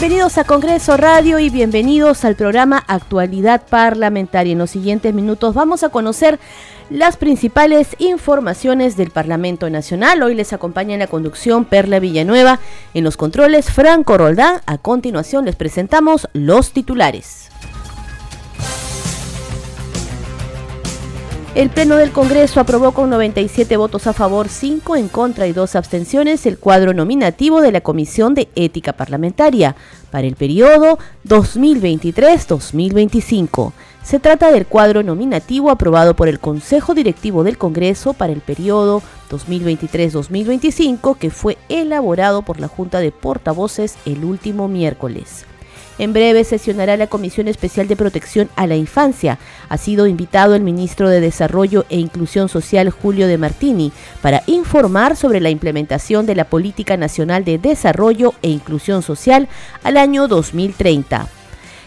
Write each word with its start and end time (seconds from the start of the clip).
Bienvenidos 0.00 0.38
a 0.38 0.44
Congreso 0.44 0.96
Radio 0.96 1.40
y 1.40 1.50
bienvenidos 1.50 2.24
al 2.24 2.36
programa 2.36 2.84
Actualidad 2.86 3.62
Parlamentaria. 3.68 4.52
En 4.52 4.58
los 4.58 4.70
siguientes 4.70 5.12
minutos 5.12 5.54
vamos 5.54 5.82
a 5.82 5.88
conocer 5.88 6.38
las 6.88 7.16
principales 7.16 7.96
informaciones 7.98 8.96
del 8.96 9.10
Parlamento 9.10 9.68
Nacional. 9.68 10.22
Hoy 10.22 10.36
les 10.36 10.52
acompaña 10.52 10.94
en 10.94 11.00
la 11.00 11.08
conducción 11.08 11.64
Perla 11.64 11.98
Villanueva, 11.98 12.60
en 12.94 13.02
los 13.02 13.16
controles 13.16 13.72
Franco 13.72 14.16
Roldán. 14.16 14.60
A 14.66 14.78
continuación 14.78 15.46
les 15.46 15.56
presentamos 15.56 16.28
los 16.32 16.70
titulares. 16.70 17.48
El 21.58 21.68
Pleno 21.70 21.96
del 21.96 22.12
Congreso 22.12 22.60
aprobó 22.60 22.92
con 22.92 23.10
97 23.10 23.76
votos 23.76 24.06
a 24.06 24.12
favor, 24.12 24.48
5 24.48 24.94
en 24.94 25.08
contra 25.08 25.48
y 25.48 25.52
2 25.52 25.74
abstenciones 25.74 26.46
el 26.46 26.56
cuadro 26.56 26.94
nominativo 26.94 27.60
de 27.60 27.72
la 27.72 27.80
Comisión 27.80 28.34
de 28.34 28.46
Ética 28.54 28.92
Parlamentaria 28.92 29.74
para 30.12 30.28
el 30.28 30.36
periodo 30.36 31.00
2023-2025. 31.26 33.72
Se 34.04 34.20
trata 34.20 34.52
del 34.52 34.66
cuadro 34.66 35.02
nominativo 35.02 35.72
aprobado 35.72 36.14
por 36.14 36.28
el 36.28 36.38
Consejo 36.38 36.94
Directivo 36.94 37.42
del 37.42 37.58
Congreso 37.58 38.12
para 38.12 38.32
el 38.32 38.40
periodo 38.40 39.02
2023-2025 39.28 41.18
que 41.18 41.30
fue 41.30 41.58
elaborado 41.68 42.42
por 42.42 42.60
la 42.60 42.68
Junta 42.68 43.00
de 43.00 43.10
Portavoces 43.10 43.96
el 44.06 44.24
último 44.24 44.68
miércoles. 44.68 45.44
En 45.98 46.12
breve 46.12 46.44
sesionará 46.44 46.96
la 46.96 47.08
Comisión 47.08 47.48
Especial 47.48 47.88
de 47.88 47.96
Protección 47.96 48.48
a 48.54 48.66
la 48.66 48.76
Infancia. 48.76 49.38
Ha 49.68 49.78
sido 49.78 50.06
invitado 50.06 50.54
el 50.54 50.62
ministro 50.62 51.08
de 51.08 51.20
Desarrollo 51.20 51.84
e 51.88 51.98
Inclusión 51.98 52.48
Social 52.48 52.90
Julio 52.90 53.26
de 53.26 53.38
Martini 53.38 53.92
para 54.22 54.42
informar 54.46 55.16
sobre 55.16 55.40
la 55.40 55.50
implementación 55.50 56.24
de 56.26 56.36
la 56.36 56.44
Política 56.44 56.96
Nacional 56.96 57.44
de 57.44 57.58
Desarrollo 57.58 58.34
e 58.42 58.50
Inclusión 58.50 59.02
Social 59.02 59.48
al 59.82 59.96
año 59.96 60.28
2030. 60.28 61.37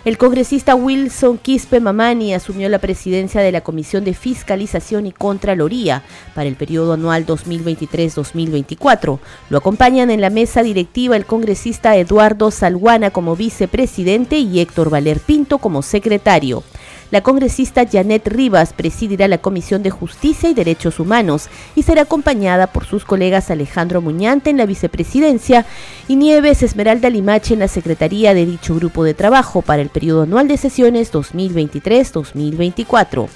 El 0.03 0.17
congresista 0.17 0.73
Wilson 0.73 1.37
Quispe 1.37 1.79
Mamani 1.79 2.33
asumió 2.33 2.67
la 2.69 2.79
presidencia 2.79 3.39
de 3.41 3.51
la 3.51 3.61
Comisión 3.61 4.03
de 4.03 4.15
Fiscalización 4.15 5.05
y 5.05 5.11
Contraloría 5.11 6.01
para 6.33 6.47
el 6.47 6.55
periodo 6.55 6.93
anual 6.93 7.27
2023-2024. 7.27 9.19
Lo 9.51 9.57
acompañan 9.59 10.09
en 10.09 10.19
la 10.19 10.31
mesa 10.31 10.63
directiva 10.63 11.15
el 11.15 11.27
congresista 11.27 11.95
Eduardo 11.97 12.49
Salguana 12.49 13.11
como 13.11 13.35
vicepresidente 13.35 14.39
y 14.39 14.59
Héctor 14.59 14.89
Valer 14.89 15.19
Pinto 15.19 15.59
como 15.59 15.83
secretario. 15.83 16.63
La 17.11 17.21
congresista 17.21 17.85
Janet 17.85 18.25
Rivas 18.25 18.71
presidirá 18.71 19.27
la 19.27 19.39
Comisión 19.39 19.83
de 19.83 19.89
Justicia 19.89 20.49
y 20.49 20.53
Derechos 20.53 20.97
Humanos 20.97 21.49
y 21.75 21.83
será 21.83 22.03
acompañada 22.03 22.67
por 22.67 22.85
sus 22.85 23.03
colegas 23.03 23.51
Alejandro 23.51 24.01
Muñante 24.01 24.49
en 24.49 24.55
la 24.55 24.65
vicepresidencia 24.65 25.65
y 26.07 26.15
Nieves 26.15 26.63
Esmeralda 26.63 27.09
Limache 27.09 27.53
en 27.53 27.59
la 27.59 27.67
secretaría 27.67 28.33
de 28.33 28.45
dicho 28.45 28.75
grupo 28.75 29.03
de 29.03 29.13
trabajo 29.13 29.61
para 29.61 29.81
el 29.81 29.89
periodo 29.89 30.21
anual 30.21 30.47
de 30.47 30.55
sesiones 30.55 31.11
2023-2024. 31.11 33.27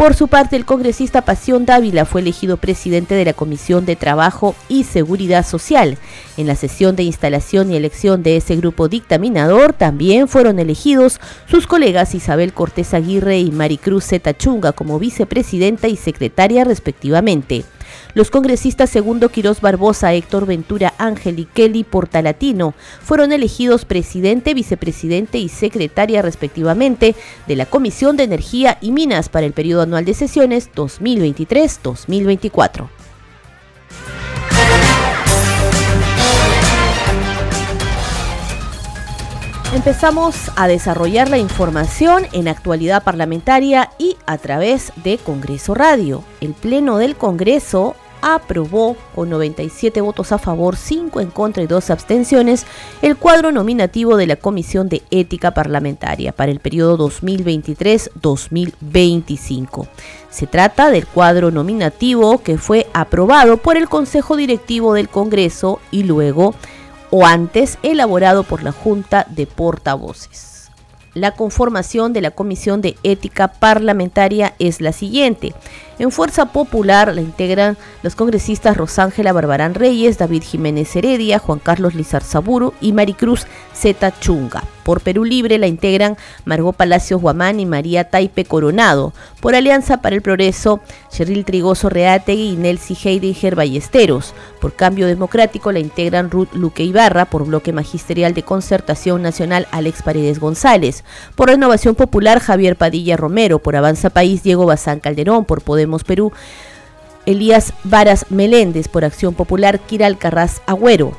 Por 0.00 0.14
su 0.14 0.28
parte, 0.28 0.56
el 0.56 0.64
congresista 0.64 1.20
Pasión 1.20 1.66
Dávila 1.66 2.06
fue 2.06 2.22
elegido 2.22 2.56
presidente 2.56 3.14
de 3.14 3.26
la 3.26 3.34
Comisión 3.34 3.84
de 3.84 3.96
Trabajo 3.96 4.54
y 4.66 4.84
Seguridad 4.84 5.44
Social. 5.44 5.98
En 6.38 6.46
la 6.46 6.56
sesión 6.56 6.96
de 6.96 7.02
instalación 7.02 7.70
y 7.70 7.76
elección 7.76 8.22
de 8.22 8.38
ese 8.38 8.56
grupo 8.56 8.88
dictaminador 8.88 9.74
también 9.74 10.26
fueron 10.26 10.58
elegidos 10.58 11.20
sus 11.50 11.66
colegas 11.66 12.14
Isabel 12.14 12.54
Cortés 12.54 12.94
Aguirre 12.94 13.40
y 13.40 13.50
Maricruz 13.50 14.06
Zeta 14.06 14.34
Chunga 14.34 14.72
como 14.72 14.98
vicepresidenta 14.98 15.86
y 15.86 15.96
secretaria 15.96 16.64
respectivamente. 16.64 17.66
Los 18.14 18.30
congresistas 18.30 18.90
Segundo 18.90 19.28
Quirós 19.28 19.60
Barbosa, 19.60 20.12
Héctor 20.12 20.46
Ventura 20.46 20.94
Ángel 20.98 21.38
y 21.38 21.44
Kelly 21.44 21.84
Portalatino 21.84 22.74
fueron 23.02 23.32
elegidos 23.32 23.84
presidente, 23.84 24.54
vicepresidente 24.54 25.38
y 25.38 25.48
secretaria 25.48 26.22
respectivamente 26.22 27.14
de 27.46 27.56
la 27.56 27.66
Comisión 27.66 28.16
de 28.16 28.24
Energía 28.24 28.78
y 28.80 28.92
Minas 28.92 29.28
para 29.28 29.46
el 29.46 29.52
periodo 29.52 29.82
anual 29.82 30.04
de 30.04 30.14
sesiones 30.14 30.70
2023-2024. 30.74 32.99
Empezamos 39.72 40.50
a 40.56 40.66
desarrollar 40.66 41.30
la 41.30 41.38
información 41.38 42.26
en 42.32 42.48
actualidad 42.48 43.04
parlamentaria 43.04 43.90
y 43.98 44.16
a 44.26 44.36
través 44.36 44.92
de 45.04 45.16
Congreso 45.16 45.74
Radio. 45.74 46.24
El 46.40 46.54
Pleno 46.54 46.98
del 46.98 47.14
Congreso 47.14 47.94
aprobó 48.20 48.96
con 49.14 49.30
97 49.30 50.00
votos 50.00 50.32
a 50.32 50.38
favor, 50.38 50.76
5 50.76 51.20
en 51.20 51.30
contra 51.30 51.62
y 51.62 51.68
2 51.68 51.88
abstenciones 51.90 52.66
el 53.00 53.16
cuadro 53.16 53.52
nominativo 53.52 54.16
de 54.16 54.26
la 54.26 54.34
Comisión 54.34 54.88
de 54.88 55.02
Ética 55.12 55.52
Parlamentaria 55.52 56.32
para 56.32 56.50
el 56.50 56.58
periodo 56.58 56.98
2023-2025. 57.08 59.86
Se 60.30 60.48
trata 60.48 60.90
del 60.90 61.06
cuadro 61.06 61.52
nominativo 61.52 62.42
que 62.42 62.58
fue 62.58 62.88
aprobado 62.92 63.58
por 63.58 63.76
el 63.76 63.88
Consejo 63.88 64.34
Directivo 64.34 64.94
del 64.94 65.08
Congreso 65.08 65.78
y 65.92 66.02
luego 66.02 66.56
o 67.10 67.26
antes 67.26 67.78
elaborado 67.82 68.44
por 68.44 68.62
la 68.62 68.72
Junta 68.72 69.26
de 69.28 69.46
Portavoces. 69.46 70.70
La 71.14 71.32
conformación 71.32 72.12
de 72.12 72.20
la 72.20 72.30
Comisión 72.30 72.80
de 72.80 72.96
Ética 73.02 73.48
Parlamentaria 73.48 74.54
es 74.60 74.80
la 74.80 74.92
siguiente. 74.92 75.54
En 76.00 76.10
Fuerza 76.10 76.46
Popular 76.46 77.14
la 77.14 77.20
integran 77.20 77.76
los 78.02 78.14
congresistas 78.14 78.74
Rosángela 78.74 79.34
Barbarán 79.34 79.74
Reyes, 79.74 80.16
David 80.16 80.42
Jiménez 80.42 80.96
Heredia, 80.96 81.38
Juan 81.38 81.58
Carlos 81.58 81.94
Lizar-Saburo 81.94 82.72
y 82.80 82.94
Maricruz 82.94 83.46
Zeta 83.74 84.10
Chunga. 84.18 84.62
Por 84.82 85.02
Perú 85.02 85.24
Libre 85.24 85.58
la 85.58 85.66
integran 85.66 86.16
Margot 86.46 86.74
Palacios 86.74 87.20
Guamán 87.20 87.60
y 87.60 87.66
María 87.66 88.08
Taipe 88.08 88.46
Coronado. 88.46 89.12
Por 89.40 89.54
Alianza 89.54 89.98
para 89.98 90.16
el 90.16 90.22
Progreso, 90.22 90.80
Cheryl 91.10 91.44
Trigoso 91.44 91.90
Reategui 91.90 92.54
y 92.54 92.56
Nelsi 92.56 92.96
Heidinger 93.00 93.54
Ballesteros. 93.54 94.34
Por 94.58 94.74
Cambio 94.74 95.06
Democrático 95.06 95.70
la 95.70 95.80
integran 95.80 96.30
Ruth 96.30 96.54
Luque 96.54 96.82
Ibarra. 96.82 97.26
Por 97.26 97.44
Bloque 97.44 97.72
Magisterial 97.74 98.32
de 98.32 98.42
Concertación 98.42 99.22
Nacional, 99.22 99.68
Alex 99.70 100.02
Paredes 100.02 100.40
González. 100.40 101.04
Por 101.36 101.50
Renovación 101.50 101.94
Popular, 101.94 102.40
Javier 102.40 102.76
Padilla 102.76 103.18
Romero. 103.18 103.58
Por 103.58 103.76
Avanza 103.76 104.10
País, 104.10 104.42
Diego 104.42 104.66
Bazán 104.66 105.00
Calderón. 105.00 105.44
Por 105.44 105.62
Podemos 105.62 105.89
Perú, 105.98 106.32
Elías 107.26 107.74
Varas 107.84 108.26
Meléndez 108.30 108.88
por 108.88 109.04
Acción 109.04 109.34
Popular, 109.34 109.78
Kiral 109.80 110.18
Carras 110.18 110.62
Agüero, 110.66 111.12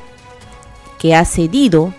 que 0.98 1.14
ha 1.14 1.24
cedido 1.24 1.94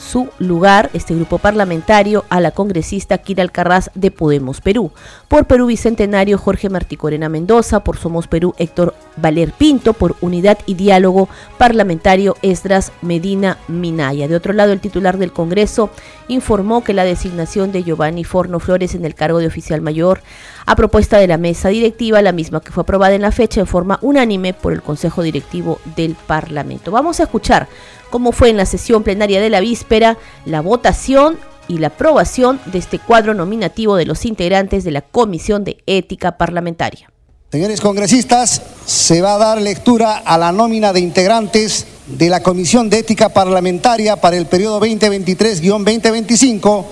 su 0.00 0.28
lugar, 0.38 0.90
este 0.94 1.14
grupo 1.14 1.38
parlamentario, 1.38 2.24
a 2.30 2.40
la 2.40 2.50
congresista 2.50 3.18
Kira 3.18 3.42
Alcarraz 3.42 3.90
de 3.94 4.10
Podemos 4.10 4.60
Perú. 4.60 4.92
Por 5.28 5.46
Perú 5.46 5.66
Bicentenario, 5.66 6.38
Jorge 6.38 6.70
Martí 6.70 6.96
Corena 6.96 7.28
Mendoza. 7.28 7.84
Por 7.84 7.98
Somos 7.98 8.26
Perú, 8.26 8.54
Héctor 8.58 8.94
Valer 9.16 9.52
Pinto. 9.52 9.92
Por 9.92 10.16
Unidad 10.20 10.58
y 10.66 10.74
Diálogo 10.74 11.28
Parlamentario, 11.58 12.36
Esdras 12.42 12.92
Medina 13.02 13.58
Minaya. 13.68 14.26
De 14.26 14.36
otro 14.36 14.52
lado, 14.52 14.72
el 14.72 14.80
titular 14.80 15.18
del 15.18 15.32
Congreso 15.32 15.90
informó 16.28 16.82
que 16.82 16.94
la 16.94 17.04
designación 17.04 17.70
de 17.70 17.82
Giovanni 17.82 18.24
Forno 18.24 18.58
Flores 18.58 18.94
en 18.94 19.04
el 19.04 19.14
cargo 19.14 19.38
de 19.38 19.46
oficial 19.46 19.80
mayor 19.82 20.22
a 20.66 20.76
propuesta 20.76 21.18
de 21.18 21.26
la 21.26 21.36
mesa 21.36 21.68
directiva, 21.68 22.22
la 22.22 22.32
misma 22.32 22.60
que 22.60 22.72
fue 22.72 22.82
aprobada 22.82 23.14
en 23.14 23.22
la 23.22 23.32
fecha 23.32 23.60
en 23.60 23.66
forma 23.66 23.98
unánime 24.02 24.54
por 24.54 24.72
el 24.72 24.82
Consejo 24.82 25.22
Directivo 25.22 25.78
del 25.96 26.14
Parlamento. 26.14 26.90
Vamos 26.90 27.20
a 27.20 27.24
escuchar 27.24 27.68
cómo 28.10 28.32
fue 28.32 28.50
en 28.50 28.56
la 28.56 28.66
sesión 28.66 29.02
plenaria 29.02 29.40
de 29.40 29.50
la 29.50 29.60
víspera 29.60 30.18
la 30.44 30.60
votación 30.60 31.38
y 31.68 31.78
la 31.78 31.88
aprobación 31.88 32.60
de 32.66 32.78
este 32.78 32.98
cuadro 32.98 33.32
nominativo 33.32 33.96
de 33.96 34.04
los 34.04 34.24
integrantes 34.24 34.84
de 34.84 34.90
la 34.90 35.02
Comisión 35.02 35.64
de 35.64 35.78
Ética 35.86 36.36
Parlamentaria. 36.36 37.10
Señores 37.52 37.80
congresistas, 37.80 38.62
se 38.86 39.22
va 39.22 39.34
a 39.34 39.38
dar 39.38 39.60
lectura 39.60 40.18
a 40.18 40.38
la 40.38 40.52
nómina 40.52 40.92
de 40.92 41.00
integrantes 41.00 41.86
de 42.06 42.28
la 42.28 42.42
Comisión 42.42 42.90
de 42.90 42.98
Ética 42.98 43.28
Parlamentaria 43.28 44.16
para 44.16 44.36
el 44.36 44.46
periodo 44.46 44.80
2023-2025, 44.80 46.84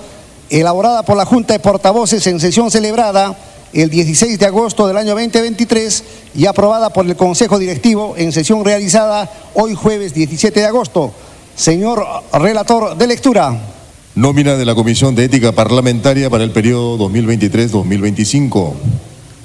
elaborada 0.49 1.03
por 1.03 1.17
la 1.17 1.25
Junta 1.25 1.53
de 1.53 1.59
Portavoces 1.59 2.25
en 2.27 2.39
sesión 2.39 2.71
celebrada 2.71 3.37
el 3.73 3.89
16 3.89 4.39
de 4.39 4.45
agosto 4.45 4.87
del 4.87 4.97
año 4.97 5.15
2023 5.15 6.03
y 6.35 6.45
aprobada 6.45 6.91
por 6.91 7.05
el 7.05 7.15
Consejo 7.15 7.59
Directivo 7.59 8.15
en 8.17 8.31
sesión 8.31 8.65
realizada 8.65 9.31
hoy 9.53 9.75
jueves 9.75 10.13
17 10.13 10.59
de 10.59 10.65
agosto. 10.65 11.11
Señor 11.55 12.05
relator 12.33 12.97
de 12.97 13.07
lectura. 13.07 13.59
Nómina 14.15 14.55
de 14.55 14.65
la 14.65 14.75
Comisión 14.75 15.15
de 15.15 15.25
Ética 15.25 15.51
Parlamentaria 15.51 16.29
para 16.29 16.43
el 16.43 16.51
periodo 16.51 16.97
2023-2025. 17.09 18.73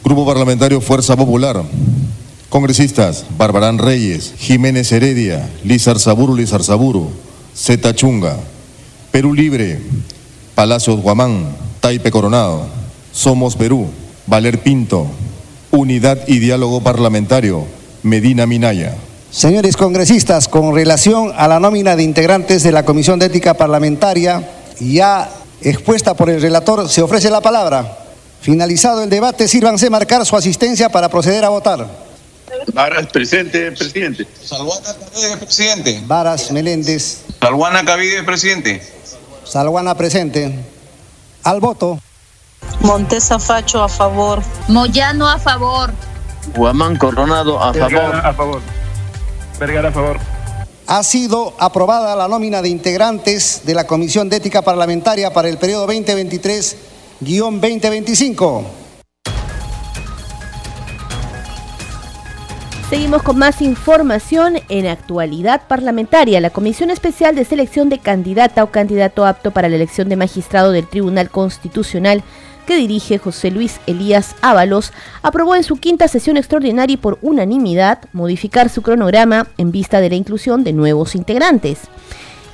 Grupo 0.02 0.26
Parlamentario 0.26 0.80
Fuerza 0.80 1.16
Popular. 1.16 1.62
Congresistas 2.48 3.26
Barbarán 3.36 3.78
Reyes, 3.78 4.34
Jiménez 4.38 4.92
Heredia, 4.92 5.50
Lizar 5.64 5.98
Saburo 5.98 6.36
Lizar 6.36 6.62
Saburo, 6.62 7.08
Zeta 7.56 7.94
Chunga, 7.94 8.36
Perú 9.10 9.34
Libre, 9.34 9.80
Palacios 10.54 11.00
Guamán, 11.00 11.48
Taipe 11.80 12.12
Coronado, 12.12 12.68
Somos 13.12 13.56
Perú, 13.56 13.88
Valer 14.26 14.58
Pinto, 14.58 15.06
Unidad 15.70 16.26
y 16.26 16.38
Diálogo 16.38 16.82
Parlamentario, 16.82 17.64
Medina 18.02 18.46
Minaya. 18.46 18.94
Señores 19.30 19.76
congresistas, 19.76 20.48
con 20.48 20.74
relación 20.74 21.32
a 21.36 21.48
la 21.48 21.60
nómina 21.60 21.96
de 21.96 22.04
integrantes 22.04 22.62
de 22.62 22.72
la 22.72 22.84
Comisión 22.84 23.18
de 23.18 23.26
Ética 23.26 23.54
Parlamentaria, 23.54 24.48
ya 24.80 25.28
expuesta 25.60 26.14
por 26.14 26.30
el 26.30 26.40
relator, 26.40 26.88
se 26.88 27.02
ofrece 27.02 27.30
la 27.30 27.40
palabra. 27.40 27.98
Finalizado 28.40 29.02
el 29.02 29.10
debate, 29.10 29.48
sírvanse 29.48 29.90
marcar 29.90 30.24
su 30.24 30.36
asistencia 30.36 30.88
para 30.88 31.08
proceder 31.08 31.44
a 31.44 31.48
votar. 31.48 31.86
Varas, 32.72 33.06
presente, 33.08 33.72
presidente. 33.72 34.26
Salguana 34.42 34.94
Cavide, 34.94 35.36
presidente. 35.38 36.02
Varas, 36.06 36.50
Meléndez. 36.50 37.22
Salguana 37.40 37.84
Cavide, 37.84 38.22
presidente. 38.22 38.82
Salguana, 39.44 39.94
presente. 39.96 40.54
Al 41.42 41.60
voto. 41.60 42.00
Montesa 42.80 43.38
Facho, 43.38 43.82
a 43.82 43.88
favor. 43.88 44.42
Moyano, 44.68 45.28
a 45.28 45.38
favor. 45.38 45.92
Guamán 46.54 46.96
Coronado, 46.96 47.62
a 47.62 47.72
favor. 47.72 48.16
A 48.16 48.32
favor. 48.32 48.60
Vergara, 49.58 49.88
a 49.88 49.92
favor. 49.92 50.18
Ha 50.86 51.02
sido 51.02 51.54
aprobada 51.58 52.14
la 52.14 52.28
nómina 52.28 52.60
de 52.60 52.68
integrantes 52.68 53.62
de 53.64 53.72
la 53.74 53.86
Comisión 53.86 54.28
de 54.28 54.36
Ética 54.36 54.60
Parlamentaria 54.60 55.32
para 55.32 55.48
el 55.48 55.56
periodo 55.56 55.86
2023-2025. 55.88 58.64
Seguimos 62.90 63.22
con 63.22 63.38
más 63.38 63.62
información 63.62 64.58
en 64.68 64.86
actualidad 64.86 65.62
parlamentaria. 65.66 66.38
La 66.40 66.50
Comisión 66.50 66.90
Especial 66.90 67.34
de 67.34 67.46
Selección 67.46 67.88
de 67.88 67.98
Candidata 67.98 68.62
o 68.62 68.70
Candidato 68.70 69.24
Apto 69.24 69.52
para 69.52 69.70
la 69.70 69.76
Elección 69.76 70.10
de 70.10 70.16
Magistrado 70.16 70.70
del 70.70 70.86
Tribunal 70.86 71.30
Constitucional 71.30 72.22
que 72.64 72.76
dirige 72.76 73.18
José 73.18 73.50
Luis 73.50 73.80
Elías 73.86 74.34
Ábalos, 74.40 74.92
aprobó 75.22 75.54
en 75.54 75.62
su 75.62 75.76
quinta 75.76 76.08
sesión 76.08 76.36
extraordinaria 76.36 76.94
y 76.94 76.96
por 76.96 77.18
unanimidad 77.22 77.98
modificar 78.12 78.68
su 78.68 78.82
cronograma 78.82 79.46
en 79.58 79.72
vista 79.72 80.00
de 80.00 80.10
la 80.10 80.16
inclusión 80.16 80.64
de 80.64 80.72
nuevos 80.72 81.14
integrantes. 81.14 81.80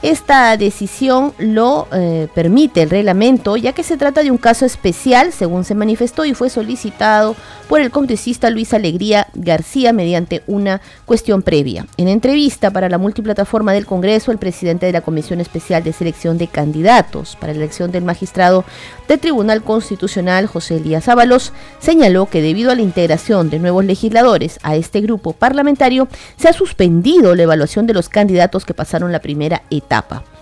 Esta 0.02 0.56
decisión 0.56 1.34
lo 1.36 1.86
eh, 1.92 2.28
permite 2.34 2.80
el 2.80 2.88
reglamento, 2.88 3.58
ya 3.58 3.74
que 3.74 3.82
se 3.82 3.98
trata 3.98 4.22
de 4.22 4.30
un 4.30 4.38
caso 4.38 4.64
especial, 4.64 5.30
según 5.30 5.64
se 5.64 5.74
manifestó 5.74 6.24
y 6.24 6.32
fue 6.32 6.48
solicitado 6.48 7.36
por 7.68 7.82
el 7.82 7.90
congresista 7.90 8.48
Luis 8.48 8.72
Alegría 8.72 9.26
García 9.34 9.92
mediante 9.92 10.42
una 10.46 10.80
cuestión 11.04 11.42
previa. 11.42 11.86
En 11.98 12.08
entrevista 12.08 12.70
para 12.70 12.88
la 12.88 12.96
multiplataforma 12.96 13.74
del 13.74 13.84
Congreso, 13.84 14.32
el 14.32 14.38
presidente 14.38 14.86
de 14.86 14.92
la 14.92 15.02
Comisión 15.02 15.38
Especial 15.38 15.84
de 15.84 15.92
Selección 15.92 16.38
de 16.38 16.48
Candidatos 16.48 17.36
para 17.38 17.52
la 17.52 17.58
elección 17.58 17.92
del 17.92 18.04
magistrado 18.04 18.64
del 19.06 19.20
Tribunal 19.20 19.62
Constitucional, 19.62 20.46
José 20.46 20.76
Elías 20.76 21.08
Ábalos, 21.08 21.52
señaló 21.78 22.24
que 22.24 22.40
debido 22.40 22.70
a 22.70 22.74
la 22.74 22.82
integración 22.82 23.50
de 23.50 23.58
nuevos 23.58 23.84
legisladores 23.84 24.58
a 24.62 24.76
este 24.76 25.02
grupo 25.02 25.34
parlamentario, 25.34 26.08
se 26.38 26.48
ha 26.48 26.54
suspendido 26.54 27.34
la 27.34 27.42
evaluación 27.42 27.86
de 27.86 27.92
los 27.92 28.08
candidatos 28.08 28.64
que 28.64 28.72
pasaron 28.72 29.12
la 29.12 29.20
primera 29.20 29.62
etapa 29.70 29.89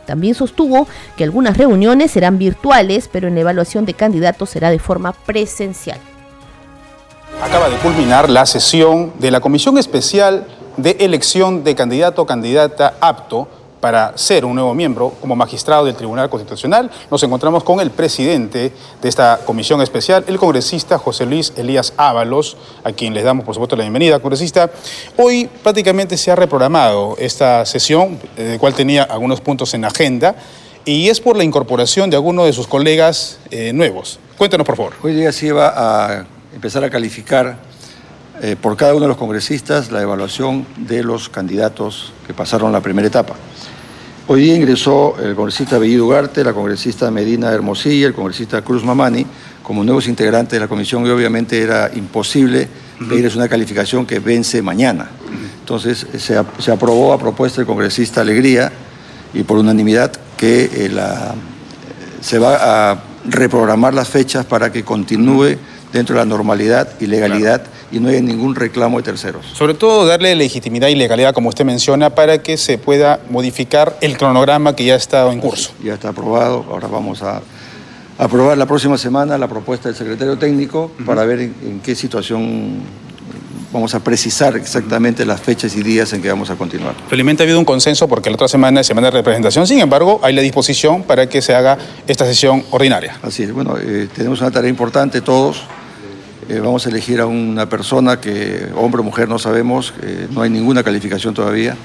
también 0.06 0.34
sostuvo 0.34 0.86
que 1.16 1.24
algunas 1.24 1.56
reuniones 1.56 2.10
serán 2.10 2.38
virtuales, 2.38 3.08
pero 3.12 3.28
en 3.28 3.34
la 3.34 3.40
evaluación 3.40 3.84
de 3.84 3.94
candidatos 3.94 4.50
será 4.50 4.70
de 4.70 4.78
forma 4.78 5.12
presencial. 5.12 5.98
Acaba 7.42 7.68
de 7.68 7.76
culminar 7.76 8.28
la 8.30 8.46
sesión 8.46 9.12
de 9.18 9.30
la 9.30 9.40
Comisión 9.40 9.78
Especial 9.78 10.46
de 10.76 10.96
Elección 11.00 11.64
de 11.64 11.74
Candidato 11.74 12.22
o 12.22 12.26
Candidata 12.26 12.94
Apto 13.00 13.48
para 13.80 14.16
ser 14.16 14.44
un 14.44 14.54
nuevo 14.54 14.74
miembro 14.74 15.14
como 15.20 15.36
magistrado 15.36 15.84
del 15.84 15.94
Tribunal 15.94 16.28
Constitucional. 16.28 16.90
Nos 17.10 17.22
encontramos 17.22 17.64
con 17.64 17.80
el 17.80 17.90
presidente 17.90 18.72
de 19.00 19.08
esta 19.08 19.40
comisión 19.44 19.80
especial, 19.82 20.24
el 20.26 20.38
congresista 20.38 20.98
José 20.98 21.26
Luis 21.26 21.52
Elías 21.56 21.92
Ábalos, 21.96 22.56
a 22.84 22.92
quien 22.92 23.14
les 23.14 23.24
damos 23.24 23.44
por 23.44 23.54
supuesto 23.54 23.76
la 23.76 23.82
bienvenida. 23.82 24.18
Congresista, 24.20 24.70
hoy 25.16 25.48
prácticamente 25.62 26.16
se 26.16 26.30
ha 26.30 26.36
reprogramado 26.36 27.16
esta 27.18 27.64
sesión, 27.66 28.18
eh, 28.36 28.42
de 28.42 28.58
cual 28.58 28.74
tenía 28.74 29.04
algunos 29.04 29.40
puntos 29.40 29.74
en 29.74 29.84
agenda, 29.84 30.34
y 30.84 31.08
es 31.08 31.20
por 31.20 31.36
la 31.36 31.44
incorporación 31.44 32.10
de 32.10 32.16
algunos 32.16 32.46
de 32.46 32.52
sus 32.52 32.66
colegas 32.66 33.38
eh, 33.50 33.72
nuevos. 33.72 34.18
Cuéntanos, 34.38 34.66
por 34.66 34.76
favor. 34.76 34.94
Hoy 35.02 35.14
día 35.14 35.32
se 35.32 35.48
iba 35.48 35.72
a 35.74 36.26
empezar 36.54 36.82
a 36.82 36.90
calificar 36.90 37.67
eh, 38.40 38.56
por 38.60 38.76
cada 38.76 38.92
uno 38.94 39.02
de 39.02 39.08
los 39.08 39.16
congresistas 39.16 39.90
la 39.90 40.02
evaluación 40.02 40.66
de 40.76 41.02
los 41.02 41.28
candidatos 41.28 42.12
que 42.26 42.34
pasaron 42.34 42.72
la 42.72 42.80
primera 42.80 43.08
etapa. 43.08 43.34
Hoy 44.26 44.42
día 44.42 44.54
ingresó 44.54 45.16
el 45.20 45.34
congresista 45.34 45.78
Bellido 45.78 46.04
Ugarte, 46.04 46.44
la 46.44 46.52
congresista 46.52 47.10
Medina 47.10 47.50
Hermosilla, 47.50 48.06
el 48.06 48.14
congresista 48.14 48.62
Cruz 48.62 48.84
Mamani, 48.84 49.26
como 49.62 49.82
nuevos 49.84 50.06
integrantes 50.06 50.52
de 50.52 50.60
la 50.60 50.68
comisión 50.68 51.06
y 51.06 51.10
obviamente 51.10 51.60
era 51.60 51.90
imposible 51.94 52.68
pedirles 53.08 53.36
una 53.36 53.48
calificación 53.48 54.06
que 54.06 54.18
vence 54.18 54.60
mañana. 54.62 55.08
Entonces 55.60 56.06
se, 56.18 56.42
se, 56.58 56.70
aprobó 56.70 57.12
a 57.12 57.18
propuesta 57.18 57.58
del 57.58 57.66
congresista 57.66 58.20
Alegría 58.20 58.70
y 59.34 59.42
por 59.42 59.58
unanimidad 59.58 60.12
que 60.36 60.64
eh, 60.72 60.88
la, 60.88 61.34
se 62.20 62.38
va 62.38 62.90
a 62.90 63.02
reprogramar 63.26 63.94
las 63.94 64.08
fechas 64.08 64.46
para 64.46 64.72
que 64.72 64.84
continúe 64.84 65.56
dentro 65.92 66.14
de 66.14 66.20
la 66.20 66.24
normalidad 66.24 66.88
y 67.00 67.06
legalidad 67.06 67.62
y 67.90 68.00
no 68.00 68.08
hay 68.08 68.20
ningún 68.22 68.54
reclamo 68.54 68.98
de 68.98 69.04
terceros. 69.04 69.46
Sobre 69.46 69.74
todo 69.74 70.06
darle 70.06 70.34
legitimidad 70.34 70.88
y 70.88 70.94
legalidad, 70.94 71.32
como 71.34 71.48
usted 71.48 71.64
menciona, 71.64 72.10
para 72.10 72.42
que 72.42 72.56
se 72.56 72.78
pueda 72.78 73.20
modificar 73.30 73.96
el 74.00 74.16
cronograma 74.16 74.74
que 74.76 74.84
ya 74.84 74.94
ha 74.94 74.96
estado 74.96 75.32
en 75.32 75.40
curso. 75.40 75.72
Ya 75.82 75.94
está 75.94 76.10
aprobado, 76.10 76.64
ahora 76.70 76.88
vamos 76.88 77.22
a 77.22 77.40
aprobar 78.18 78.58
la 78.58 78.66
próxima 78.66 78.98
semana 78.98 79.38
la 79.38 79.48
propuesta 79.48 79.88
del 79.88 79.96
secretario 79.96 80.36
técnico 80.36 80.90
para 81.06 81.24
ver 81.24 81.40
en, 81.40 81.80
qué 81.82 81.94
situación 81.94 82.80
vamos 83.72 83.94
a 83.94 84.00
precisar 84.00 84.56
exactamente 84.56 85.24
las 85.24 85.40
fechas 85.40 85.76
y 85.76 85.82
días 85.82 86.12
en 86.12 86.22
que 86.22 86.28
vamos 86.28 86.50
a 86.50 86.56
continuar. 86.56 86.94
Felizmente 87.08 87.42
ha 87.42 87.44
habido 87.44 87.58
un 87.58 87.64
consenso 87.64 88.08
porque 88.08 88.28
la 88.30 88.34
otra 88.34 88.48
semana 88.48 88.80
es 88.80 88.86
semana 88.86 89.08
de 89.08 89.12
representación, 89.12 89.66
sin 89.66 89.78
embargo 89.78 90.20
hay 90.22 90.34
la 90.34 90.42
disposición 90.42 91.04
para 91.04 91.28
que 91.28 91.40
se 91.40 91.54
haga 91.54 91.78
esta 92.06 92.24
sesión 92.24 92.64
ordinaria. 92.70 93.16
Así 93.22 93.44
es, 93.44 93.52
bueno, 93.52 93.76
eh, 93.78 94.08
tenemos 94.14 94.40
una 94.40 94.50
tarea 94.50 94.70
importante 94.70 95.20
todos, 95.20 95.62
eh, 96.48 96.60
vamos 96.60 96.86
a 96.86 96.88
elegir 96.88 97.20
a 97.20 97.26
una 97.26 97.68
persona 97.68 98.20
que, 98.20 98.68
hombre 98.74 99.00
o 99.00 99.04
mujer, 99.04 99.28
no 99.28 99.38
sabemos, 99.38 99.92
eh, 100.02 100.28
no 100.30 100.42
hay 100.42 100.50
ninguna 100.50 100.82
calificación 100.82 101.34
todavía, 101.34 101.76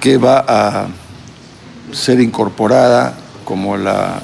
que 0.00 0.16
va 0.18 0.44
a 0.46 0.88
ser 1.92 2.20
incorporada 2.20 3.14
como 3.44 3.76
la, 3.76 4.22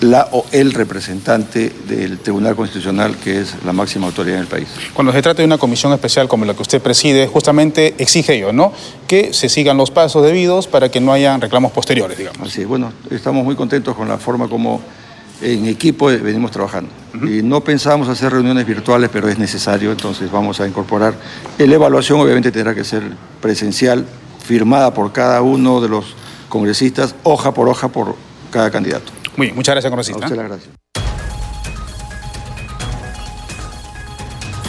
la 0.00 0.28
o 0.32 0.44
el 0.52 0.72
representante 0.72 1.72
del 1.88 2.18
Tribunal 2.18 2.54
Constitucional, 2.54 3.16
que 3.16 3.40
es 3.40 3.54
la 3.64 3.72
máxima 3.72 4.06
autoridad 4.06 4.36
en 4.36 4.42
el 4.42 4.48
país. 4.48 4.68
Cuando 4.92 5.12
se 5.12 5.22
trata 5.22 5.38
de 5.38 5.46
una 5.46 5.58
comisión 5.58 5.92
especial 5.92 6.28
como 6.28 6.44
la 6.44 6.54
que 6.54 6.62
usted 6.62 6.82
preside, 6.82 7.26
justamente 7.26 7.94
exige 7.98 8.34
ello, 8.34 8.52
¿no? 8.52 8.72
Que 9.06 9.32
se 9.32 9.48
sigan 9.48 9.76
los 9.76 9.90
pasos 9.90 10.22
debidos 10.22 10.66
para 10.66 10.90
que 10.90 11.00
no 11.00 11.12
haya 11.12 11.36
reclamos 11.38 11.72
posteriores, 11.72 12.18
digamos. 12.18 12.48
Así 12.48 12.62
es, 12.62 12.66
bueno, 12.68 12.92
estamos 13.10 13.44
muy 13.44 13.56
contentos 13.56 13.96
con 13.96 14.06
la 14.06 14.18
forma 14.18 14.48
como 14.48 14.82
en 15.42 15.66
equipo 15.66 16.06
venimos 16.06 16.50
trabajando. 16.50 16.90
Y 17.14 17.42
no 17.42 17.62
pensábamos 17.62 18.08
hacer 18.08 18.32
reuniones 18.32 18.66
virtuales, 18.66 19.10
pero 19.12 19.28
es 19.28 19.38
necesario, 19.38 19.92
entonces 19.92 20.30
vamos 20.30 20.60
a 20.60 20.66
incorporar. 20.66 21.14
La 21.58 21.74
evaluación 21.74 22.20
obviamente 22.20 22.50
tendrá 22.52 22.74
que 22.74 22.84
ser 22.84 23.02
presencial, 23.40 24.06
firmada 24.44 24.92
por 24.94 25.12
cada 25.12 25.42
uno 25.42 25.80
de 25.80 25.88
los 25.88 26.14
congresistas, 26.48 27.14
hoja 27.22 27.52
por 27.52 27.68
hoja 27.68 27.88
por 27.88 28.16
cada 28.50 28.70
candidato. 28.70 29.12
Muy 29.36 29.48
bien, 29.48 29.56
muchas 29.56 29.74
gracias, 29.74 29.90
congresista. 29.90 30.24
A 30.24 30.26
usted 30.26 30.36
las 30.36 30.48
gracias. 30.48 30.74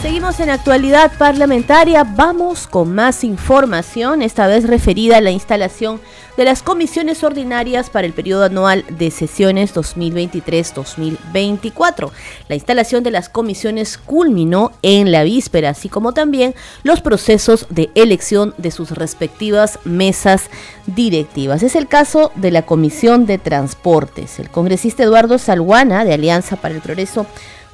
Seguimos 0.02 0.40
en 0.40 0.48
actualidad 0.48 1.12
parlamentaria, 1.18 2.04
vamos 2.04 2.66
con 2.66 2.94
más 2.94 3.22
información, 3.22 4.22
esta 4.22 4.46
vez 4.46 4.66
referida 4.66 5.18
a 5.18 5.20
la 5.20 5.30
instalación 5.30 6.00
de 6.36 6.44
las 6.44 6.62
comisiones 6.62 7.24
ordinarias 7.24 7.90
para 7.90 8.06
el 8.06 8.12
periodo 8.12 8.44
anual 8.44 8.84
de 8.88 9.10
sesiones 9.10 9.74
2023-2024. 9.74 12.10
La 12.48 12.54
instalación 12.54 13.02
de 13.02 13.10
las 13.10 13.28
comisiones 13.28 13.98
culminó 13.98 14.70
en 14.82 15.10
la 15.12 15.24
víspera, 15.24 15.70
así 15.70 15.88
como 15.88 16.12
también 16.12 16.54
los 16.82 17.00
procesos 17.00 17.66
de 17.70 17.90
elección 17.94 18.54
de 18.58 18.70
sus 18.70 18.90
respectivas 18.92 19.78
mesas 19.84 20.50
directivas. 20.86 21.62
Es 21.62 21.76
el 21.76 21.88
caso 21.88 22.32
de 22.36 22.50
la 22.50 22.62
Comisión 22.62 23.26
de 23.26 23.38
Transportes. 23.38 24.38
El 24.38 24.50
congresista 24.50 25.02
Eduardo 25.02 25.38
Salguana, 25.38 26.04
de 26.04 26.14
Alianza 26.14 26.56
para 26.56 26.74
el 26.74 26.80
Progreso, 26.80 27.26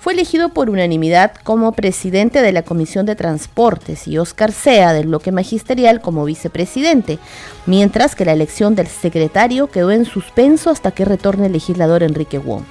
fue 0.06 0.12
elegido 0.12 0.50
por 0.50 0.70
unanimidad 0.70 1.32
como 1.42 1.72
presidente 1.72 2.40
de 2.40 2.52
la 2.52 2.62
Comisión 2.62 3.06
de 3.06 3.16
Transportes 3.16 4.06
y 4.06 4.18
Oscar 4.18 4.52
Sea 4.52 4.92
del 4.92 5.08
bloque 5.08 5.32
magisterial 5.32 6.00
como 6.00 6.24
vicepresidente, 6.24 7.18
mientras 7.66 8.14
que 8.14 8.24
la 8.24 8.32
elección 8.32 8.76
del 8.76 8.86
secretario 8.86 9.66
quedó 9.66 9.90
en 9.90 10.04
suspenso 10.04 10.70
hasta 10.70 10.92
que 10.92 11.04
retorne 11.04 11.46
el 11.46 11.54
legislador 11.54 12.04
Enrique 12.04 12.38
Wong. 12.38 12.62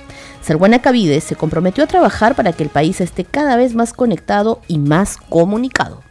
Serguana 0.41 0.79
Cavide 0.79 1.19
se 1.19 1.35
comprometió 1.35 1.83
a 1.83 1.87
trabajar 1.87 2.35
para 2.35 2.53
que 2.53 2.63
el 2.63 2.69
país 2.69 3.01
esté 3.01 3.25
cada 3.25 3.57
vez 3.57 3.75
más 3.75 3.91
conectado 3.91 4.61
y 4.69 4.77
más 4.77 5.17
comunicado. 5.17 6.03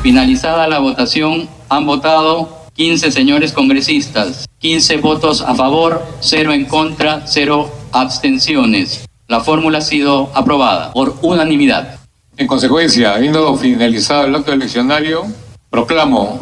Finalizada 0.00 0.68
la 0.68 0.78
votación, 0.78 1.48
han 1.68 1.86
votado 1.86 2.56
15 2.74 3.10
señores 3.10 3.50
congresistas, 3.50 4.48
15 4.60 4.98
votos 4.98 5.40
a 5.40 5.56
favor, 5.56 6.06
0 6.20 6.52
en 6.52 6.66
contra, 6.66 7.26
0 7.26 7.68
abstenciones. 7.90 9.08
La 9.32 9.40
fórmula 9.40 9.78
ha 9.78 9.80
sido 9.80 10.30
aprobada 10.34 10.92
por 10.92 11.16
unanimidad. 11.22 11.98
En 12.36 12.46
consecuencia, 12.46 13.14
habiendo 13.14 13.56
finalizado 13.56 14.26
el 14.26 14.34
acto 14.34 14.52
eleccionario, 14.52 15.24
proclamo 15.70 16.38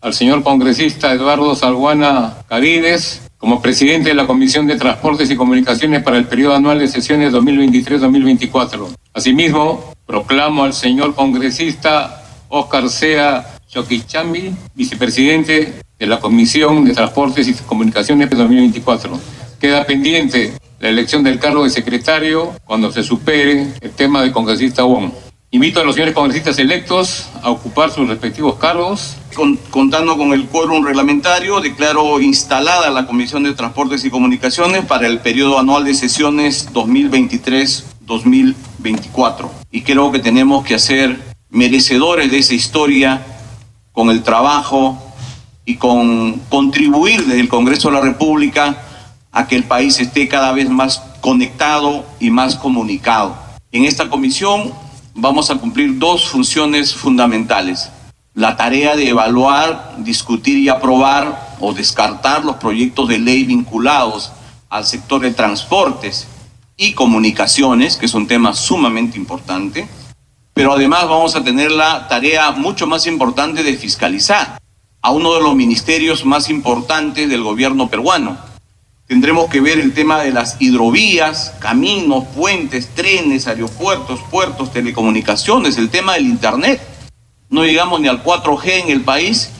al 0.00 0.14
señor 0.14 0.42
congresista 0.42 1.12
Eduardo 1.12 1.54
Salguana 1.54 2.38
Cadides 2.48 3.22
como 3.38 3.62
presidente 3.62 4.08
de 4.08 4.16
la 4.16 4.26
Comisión 4.26 4.66
de 4.66 4.74
Transportes 4.74 5.30
y 5.30 5.36
Comunicaciones 5.36 6.02
para 6.02 6.16
el 6.16 6.26
periodo 6.26 6.56
anual 6.56 6.80
de 6.80 6.88
sesiones 6.88 7.32
2023-2024. 7.32 8.88
Asimismo, 9.12 9.94
proclamo 10.04 10.64
al 10.64 10.72
señor 10.72 11.14
congresista 11.14 12.24
Oscar 12.48 12.88
Sea 12.88 13.58
Choquichambi, 13.68 14.52
vicepresidente 14.74 15.72
de 16.00 16.06
la 16.08 16.18
Comisión 16.18 16.84
de 16.84 16.94
Transportes 16.94 17.46
y 17.46 17.54
Comunicaciones 17.54 18.28
2024. 18.28 19.20
Queda 19.60 19.84
pendiente 19.84 20.52
la 20.84 20.90
elección 20.90 21.24
del 21.24 21.38
cargo 21.38 21.64
de 21.64 21.70
secretario 21.70 22.52
cuando 22.66 22.92
se 22.92 23.02
supere 23.02 23.72
el 23.80 23.92
tema 23.92 24.20
del 24.20 24.32
congresista 24.32 24.84
Wong. 24.84 25.12
Invito 25.50 25.80
a 25.80 25.84
los 25.84 25.94
señores 25.94 26.14
congresistas 26.14 26.58
electos 26.58 27.30
a 27.42 27.48
ocupar 27.48 27.90
sus 27.90 28.06
respectivos 28.06 28.56
cargos. 28.56 29.16
contando 29.70 30.18
con 30.18 30.34
el 30.34 30.44
quórum 30.44 30.84
reglamentario, 30.84 31.62
declaro 31.62 32.20
instalada 32.20 32.90
la 32.90 33.06
Comisión 33.06 33.44
de 33.44 33.54
Transportes 33.54 34.04
y 34.04 34.10
Comunicaciones 34.10 34.84
para 34.84 35.06
el 35.06 35.20
periodo 35.20 35.58
anual 35.58 35.84
de 35.84 35.94
sesiones 35.94 36.68
2023-2024. 36.74 39.48
Y 39.70 39.80
creo 39.80 40.12
que 40.12 40.18
tenemos 40.18 40.66
que 40.66 40.74
hacer 40.74 41.18
merecedores 41.48 42.30
de 42.30 42.40
esa 42.40 42.52
historia 42.52 43.24
con 43.92 44.10
el 44.10 44.22
trabajo 44.22 45.02
y 45.64 45.76
con 45.76 46.40
contribuir 46.50 47.24
desde 47.24 47.40
el 47.40 47.48
Congreso 47.48 47.88
de 47.88 47.94
la 47.94 48.02
República 48.02 48.82
a 49.34 49.46
que 49.48 49.56
el 49.56 49.64
país 49.64 49.98
esté 49.98 50.28
cada 50.28 50.52
vez 50.52 50.70
más 50.70 51.02
conectado 51.20 52.06
y 52.20 52.30
más 52.30 52.54
comunicado. 52.54 53.36
En 53.72 53.84
esta 53.84 54.08
comisión 54.08 54.72
vamos 55.14 55.50
a 55.50 55.56
cumplir 55.56 55.98
dos 55.98 56.28
funciones 56.28 56.94
fundamentales. 56.94 57.90
La 58.32 58.56
tarea 58.56 58.96
de 58.96 59.08
evaluar, 59.08 59.96
discutir 59.98 60.58
y 60.58 60.68
aprobar 60.68 61.56
o 61.60 61.72
descartar 61.72 62.44
los 62.44 62.56
proyectos 62.56 63.08
de 63.08 63.18
ley 63.18 63.44
vinculados 63.44 64.32
al 64.70 64.84
sector 64.84 65.20
de 65.20 65.32
transportes 65.32 66.26
y 66.76 66.92
comunicaciones, 66.92 67.96
que 67.96 68.06
es 68.06 68.14
un 68.14 68.26
tema 68.26 68.54
sumamente 68.54 69.18
importante, 69.18 69.88
pero 70.52 70.72
además 70.72 71.08
vamos 71.08 71.34
a 71.34 71.42
tener 71.42 71.72
la 71.72 72.06
tarea 72.08 72.52
mucho 72.52 72.86
más 72.86 73.06
importante 73.06 73.62
de 73.62 73.76
fiscalizar 73.76 74.58
a 75.02 75.10
uno 75.10 75.34
de 75.34 75.40
los 75.40 75.54
ministerios 75.54 76.24
más 76.24 76.48
importantes 76.48 77.28
del 77.28 77.42
gobierno 77.42 77.88
peruano. 77.88 78.53
Tendremos 79.06 79.50
que 79.50 79.60
ver 79.60 79.78
el 79.78 79.92
tema 79.92 80.22
de 80.22 80.32
las 80.32 80.56
hidrovías, 80.60 81.52
caminos, 81.58 82.24
puentes, 82.34 82.88
trenes, 82.94 83.46
aeropuertos, 83.46 84.20
puertos, 84.30 84.72
telecomunicaciones, 84.72 85.76
el 85.76 85.90
tema 85.90 86.14
del 86.14 86.24
Internet. 86.24 86.80
No 87.50 87.64
llegamos 87.64 88.00
ni 88.00 88.08
al 88.08 88.24
4G 88.24 88.82
en 88.84 88.90
el 88.90 89.02
país. 89.02 89.50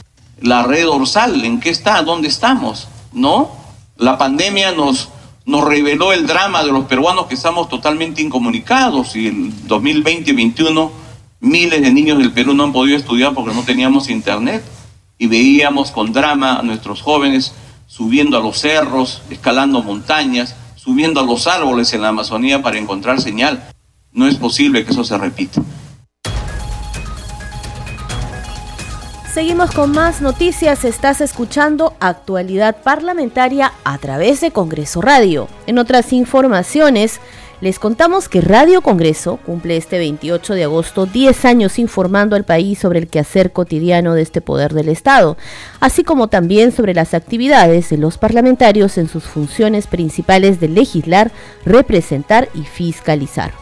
La 0.41 0.63
red 0.63 0.85
dorsal, 0.85 1.45
¿en 1.45 1.61
qué 1.61 1.69
está? 1.69 2.03
¿Dónde 2.03 2.29
estamos? 2.29 2.89
¿No? 3.13 3.51
La 3.99 4.17
pandemia 4.17 4.73
nos, 4.73 5.11
nos 5.45 5.63
reveló 5.63 6.15
el 6.15 6.27
drama 6.27 6.65
de 6.65 6.73
los 6.73 6.87
peruanos 6.87 7.27
que 7.27 7.35
estamos 7.35 7.69
totalmente 7.69 8.23
incomunicados 8.23 9.15
y 9.15 9.27
el 9.27 9.53
2020-2021 9.69 10.91
miles 11.41 11.83
de 11.83 11.93
niños 11.93 12.17
del 12.17 12.33
Perú 12.33 12.55
no 12.55 12.65
han 12.65 12.73
podido 12.73 12.97
estudiar 12.97 13.35
porque 13.35 13.55
no 13.55 13.63
teníamos 13.63 14.09
internet 14.09 14.65
y 15.19 15.27
veíamos 15.27 15.91
con 15.91 16.15
drama 16.15 16.59
a 16.59 16.63
nuestros 16.63 17.03
jóvenes 17.03 17.53
subiendo 17.95 18.37
a 18.37 18.41
los 18.41 18.59
cerros, 18.59 19.23
escalando 19.31 19.81
montañas, 19.81 20.57
subiendo 20.75 21.21
a 21.21 21.23
los 21.23 21.47
árboles 21.47 21.93
en 21.93 22.03
la 22.03 22.09
Amazonía 22.09 22.61
para 22.61 22.77
encontrar 22.77 23.21
señal. 23.21 23.69
No 24.11 24.27
es 24.27 24.35
posible 24.35 24.85
que 24.85 24.91
eso 24.91 25.05
se 25.05 25.17
repita. 25.17 25.63
Seguimos 29.33 29.71
con 29.71 29.93
más 29.93 30.21
noticias. 30.21 30.85
Estás 30.85 31.21
escuchando 31.21 31.95
actualidad 32.01 32.83
parlamentaria 32.83 33.73
a 33.85 33.99
través 33.99 34.41
de 34.41 34.51
Congreso 34.51 35.01
Radio. 35.01 35.47
En 35.69 35.79
otras 35.79 36.13
informaciones, 36.13 37.21
les 37.61 37.79
contamos 37.79 38.29
que 38.29 38.41
Radio 38.41 38.83
Congreso 38.83 39.39
cumple 39.45 39.77
este 39.77 39.99
28 39.99 40.55
de 40.55 40.65
agosto 40.65 41.07
10 41.07 41.45
años 41.45 41.79
informando 41.79 42.37
al 42.37 42.45
país 42.45 42.79
sobre 42.79 42.99
el 42.99 43.09
quehacer 43.09 43.53
cotidiano 43.53 44.15
de 44.15 44.23
este 44.23 44.41
poder 44.41 44.75
del 44.75 44.89
Estado, 44.89 45.37
así 45.81 46.05
como 46.05 46.29
también 46.29 46.73
sobre 46.73 46.95
las 46.95 47.15
actividades 47.15 47.91
de 47.91 47.99
los 47.99 48.19
parlamentarios 48.19 48.99
en 48.99 49.09
sus 49.09 49.25
funciones 49.25 49.87
principales 49.87 50.61
de 50.61 50.69
legislar, 50.69 51.31
representar 51.65 52.49
y 52.55 52.63
fiscalizar. 52.63 53.53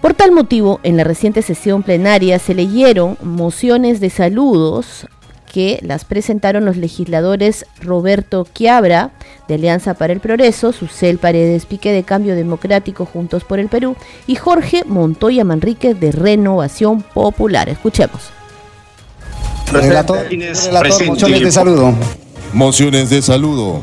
Por 0.00 0.14
tal 0.14 0.30
motivo, 0.30 0.78
en 0.84 0.96
la 0.96 1.04
reciente 1.04 1.42
sesión 1.42 1.82
plenaria 1.82 2.38
se 2.38 2.54
leyeron 2.54 3.16
mociones 3.20 3.98
de 4.00 4.10
saludos 4.10 5.08
que 5.52 5.80
las 5.82 6.04
presentaron 6.04 6.64
los 6.64 6.76
legisladores 6.76 7.66
Roberto 7.80 8.46
Quiabra, 8.52 9.10
de 9.48 9.54
Alianza 9.54 9.94
para 9.94 10.12
el 10.12 10.20
Progreso, 10.20 10.72
Susel 10.72 11.18
Paredes 11.18 11.66
Pique 11.66 11.90
de 11.90 12.04
Cambio 12.04 12.36
Democrático 12.36 13.06
Juntos 13.06 13.44
por 13.44 13.58
el 13.58 13.68
Perú 13.68 13.96
y 14.26 14.36
Jorge 14.36 14.84
Montoya 14.86 15.44
Manrique 15.44 15.94
de 15.94 16.12
Renovación 16.12 17.02
Popular. 17.02 17.68
Escuchemos. 17.68 18.30
mociones 21.06 21.40
de 21.40 21.52
saludo. 21.52 21.94
Mociones 22.52 23.10
de 23.10 23.22
saludo 23.22 23.82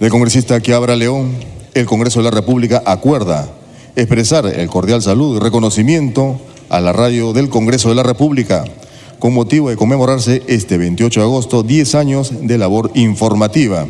del 0.00 0.10
congresista 0.10 0.60
Quiabra 0.60 0.96
León. 0.96 1.36
El 1.74 1.86
Congreso 1.86 2.20
de 2.20 2.24
la 2.24 2.30
República 2.30 2.82
acuerda 2.84 3.48
expresar 3.96 4.46
el 4.46 4.68
cordial 4.68 5.00
saludo 5.00 5.36
y 5.36 5.40
reconocimiento 5.40 6.38
a 6.68 6.80
la 6.80 6.92
radio 6.92 7.32
del 7.32 7.48
Congreso 7.48 7.88
de 7.88 7.94
la 7.94 8.02
República 8.02 8.64
con 9.22 9.34
motivo 9.34 9.70
de 9.70 9.76
conmemorarse 9.76 10.42
este 10.48 10.78
28 10.78 11.20
de 11.20 11.26
agosto 11.26 11.62
10 11.62 11.94
años 11.94 12.32
de 12.42 12.58
labor 12.58 12.90
informativa. 12.94 13.86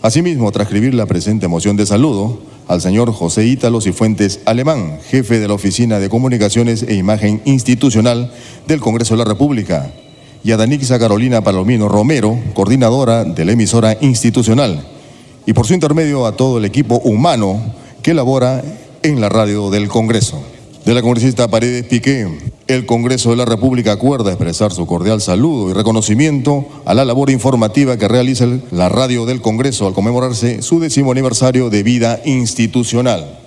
Asimismo, 0.00 0.50
transcribir 0.50 0.94
la 0.94 1.04
presente 1.04 1.46
moción 1.46 1.76
de 1.76 1.84
saludo 1.84 2.40
al 2.66 2.80
señor 2.80 3.12
José 3.12 3.44
Ítalo 3.44 3.82
Cifuentes 3.82 4.40
Alemán, 4.46 4.98
jefe 5.10 5.40
de 5.40 5.46
la 5.46 5.52
Oficina 5.52 5.98
de 5.98 6.08
Comunicaciones 6.08 6.86
e 6.88 6.94
Imagen 6.94 7.42
Institucional 7.44 8.32
del 8.66 8.80
Congreso 8.80 9.12
de 9.12 9.18
la 9.18 9.26
República, 9.26 9.92
y 10.42 10.52
a 10.52 10.56
Danixa 10.56 10.98
Carolina 10.98 11.44
Palomino 11.44 11.86
Romero, 11.86 12.38
coordinadora 12.54 13.24
de 13.24 13.44
la 13.44 13.52
emisora 13.52 13.98
institucional, 14.00 14.88
y 15.44 15.52
por 15.52 15.66
su 15.66 15.74
intermedio 15.74 16.24
a 16.24 16.34
todo 16.34 16.56
el 16.56 16.64
equipo 16.64 16.96
humano 17.04 17.60
que 18.00 18.14
labora 18.14 18.64
en 19.02 19.20
la 19.20 19.28
radio 19.28 19.68
del 19.68 19.88
Congreso. 19.88 20.42
De 20.86 20.94
la 20.94 21.02
congresista 21.02 21.46
Paredes 21.46 21.84
Piqué, 21.84 22.55
el 22.68 22.84
Congreso 22.84 23.30
de 23.30 23.36
la 23.36 23.44
República 23.44 23.92
acuerda 23.92 24.30
expresar 24.30 24.72
su 24.72 24.86
cordial 24.86 25.20
saludo 25.20 25.70
y 25.70 25.72
reconocimiento 25.72 26.66
a 26.84 26.94
la 26.94 27.04
labor 27.04 27.30
informativa 27.30 27.96
que 27.96 28.08
realiza 28.08 28.46
la 28.72 28.88
radio 28.88 29.24
del 29.24 29.40
Congreso 29.40 29.86
al 29.86 29.94
conmemorarse 29.94 30.62
su 30.62 30.80
décimo 30.80 31.12
aniversario 31.12 31.70
de 31.70 31.82
vida 31.82 32.20
institucional. 32.24 33.40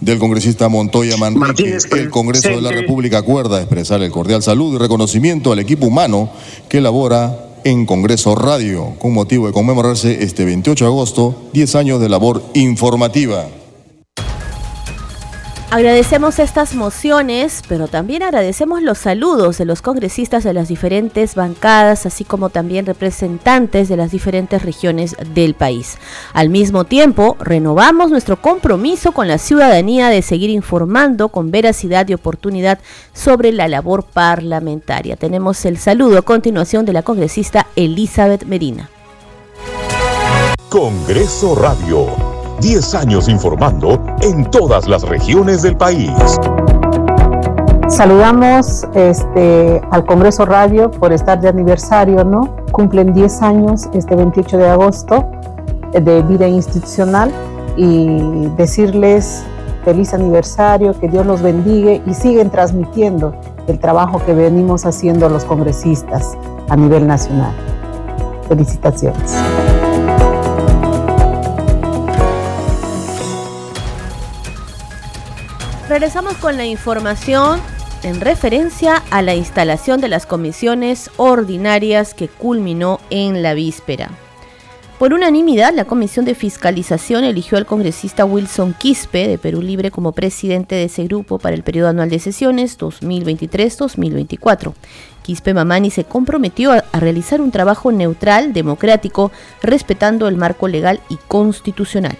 Del 0.00 0.18
congresista 0.18 0.68
Montoya 0.68 1.16
Manrique, 1.16 1.78
el 1.92 2.10
Congreso 2.10 2.48
de 2.48 2.60
la 2.60 2.72
República 2.72 3.18
acuerda 3.18 3.60
expresar 3.60 4.02
el 4.02 4.10
cordial 4.10 4.42
saludo 4.42 4.76
y 4.76 4.78
reconocimiento 4.78 5.52
al 5.52 5.60
equipo 5.60 5.86
humano 5.86 6.30
que 6.68 6.80
labora 6.80 7.52
en 7.62 7.86
Congreso 7.86 8.34
Radio, 8.34 8.94
con 8.98 9.14
motivo 9.14 9.46
de 9.46 9.52
conmemorarse 9.52 10.22
este 10.22 10.44
28 10.44 10.84
de 10.84 10.90
agosto 10.90 11.34
10 11.54 11.74
años 11.76 12.00
de 12.00 12.08
labor 12.08 12.42
informativa. 12.54 13.46
Agradecemos 15.74 16.38
estas 16.38 16.76
mociones, 16.76 17.64
pero 17.68 17.88
también 17.88 18.22
agradecemos 18.22 18.80
los 18.80 18.96
saludos 18.96 19.58
de 19.58 19.64
los 19.64 19.82
congresistas 19.82 20.44
de 20.44 20.52
las 20.52 20.68
diferentes 20.68 21.34
bancadas, 21.34 22.06
así 22.06 22.22
como 22.22 22.48
también 22.48 22.86
representantes 22.86 23.88
de 23.88 23.96
las 23.96 24.12
diferentes 24.12 24.62
regiones 24.62 25.16
del 25.34 25.54
país. 25.54 25.98
Al 26.32 26.48
mismo 26.48 26.84
tiempo, 26.84 27.36
renovamos 27.40 28.12
nuestro 28.12 28.40
compromiso 28.40 29.10
con 29.10 29.26
la 29.26 29.38
ciudadanía 29.38 30.10
de 30.10 30.22
seguir 30.22 30.48
informando 30.48 31.28
con 31.28 31.50
veracidad 31.50 32.06
y 32.06 32.14
oportunidad 32.14 32.78
sobre 33.12 33.50
la 33.50 33.66
labor 33.66 34.04
parlamentaria. 34.04 35.16
Tenemos 35.16 35.64
el 35.64 35.78
saludo 35.78 36.18
a 36.18 36.22
continuación 36.22 36.84
de 36.84 36.92
la 36.92 37.02
congresista 37.02 37.66
Elizabeth 37.74 38.44
Medina. 38.44 38.90
Congreso 40.68 41.56
Radio 41.56 42.33
10 42.64 42.94
años 42.94 43.28
informando 43.28 44.02
en 44.22 44.50
todas 44.50 44.88
las 44.88 45.02
regiones 45.02 45.60
del 45.60 45.76
país. 45.76 46.10
Saludamos 47.88 48.86
este, 48.94 49.82
al 49.90 50.06
Congreso 50.06 50.46
Radio 50.46 50.90
por 50.90 51.12
estar 51.12 51.38
de 51.42 51.50
aniversario, 51.50 52.24
¿no? 52.24 52.56
Cumplen 52.72 53.12
10 53.12 53.42
años 53.42 53.90
este 53.92 54.16
28 54.16 54.56
de 54.56 54.66
agosto 54.66 55.26
de 55.92 56.22
vida 56.22 56.48
institucional 56.48 57.30
y 57.76 58.46
decirles 58.56 59.44
feliz 59.84 60.14
aniversario, 60.14 60.98
que 60.98 61.08
Dios 61.08 61.26
los 61.26 61.42
bendiga 61.42 62.02
y 62.06 62.14
siguen 62.14 62.48
transmitiendo 62.48 63.34
el 63.66 63.78
trabajo 63.78 64.22
que 64.24 64.32
venimos 64.32 64.86
haciendo 64.86 65.28
los 65.28 65.44
congresistas 65.44 66.34
a 66.70 66.76
nivel 66.76 67.06
nacional. 67.06 67.52
Felicitaciones. 68.48 69.34
Regresamos 75.94 76.34
con 76.38 76.56
la 76.56 76.66
información 76.66 77.60
en 78.02 78.20
referencia 78.20 79.04
a 79.12 79.22
la 79.22 79.36
instalación 79.36 80.00
de 80.00 80.08
las 80.08 80.26
comisiones 80.26 81.08
ordinarias 81.18 82.14
que 82.14 82.26
culminó 82.26 82.98
en 83.10 83.44
la 83.44 83.54
víspera. 83.54 84.10
Por 84.98 85.12
unanimidad, 85.12 85.72
la 85.72 85.84
Comisión 85.84 86.24
de 86.24 86.34
Fiscalización 86.34 87.22
eligió 87.22 87.58
al 87.58 87.66
congresista 87.66 88.24
Wilson 88.24 88.74
Quispe 88.76 89.28
de 89.28 89.38
Perú 89.38 89.62
Libre 89.62 89.92
como 89.92 90.10
presidente 90.10 90.74
de 90.74 90.86
ese 90.86 91.04
grupo 91.04 91.38
para 91.38 91.54
el 91.54 91.62
periodo 91.62 91.90
anual 91.90 92.10
de 92.10 92.18
sesiones 92.18 92.76
2023-2024. 92.76 94.72
Quispe 95.22 95.54
Mamani 95.54 95.92
se 95.92 96.02
comprometió 96.02 96.72
a, 96.72 96.82
a, 96.90 96.98
realizar 96.98 97.40
un 97.40 97.52
trabajo 97.52 97.92
neutral, 97.92 98.52
democrático, 98.52 99.30
respetando 99.62 100.26
el 100.26 100.34
marco 100.34 100.66
legal 100.66 100.98
y 101.08 101.18
constitucional. 101.28 102.18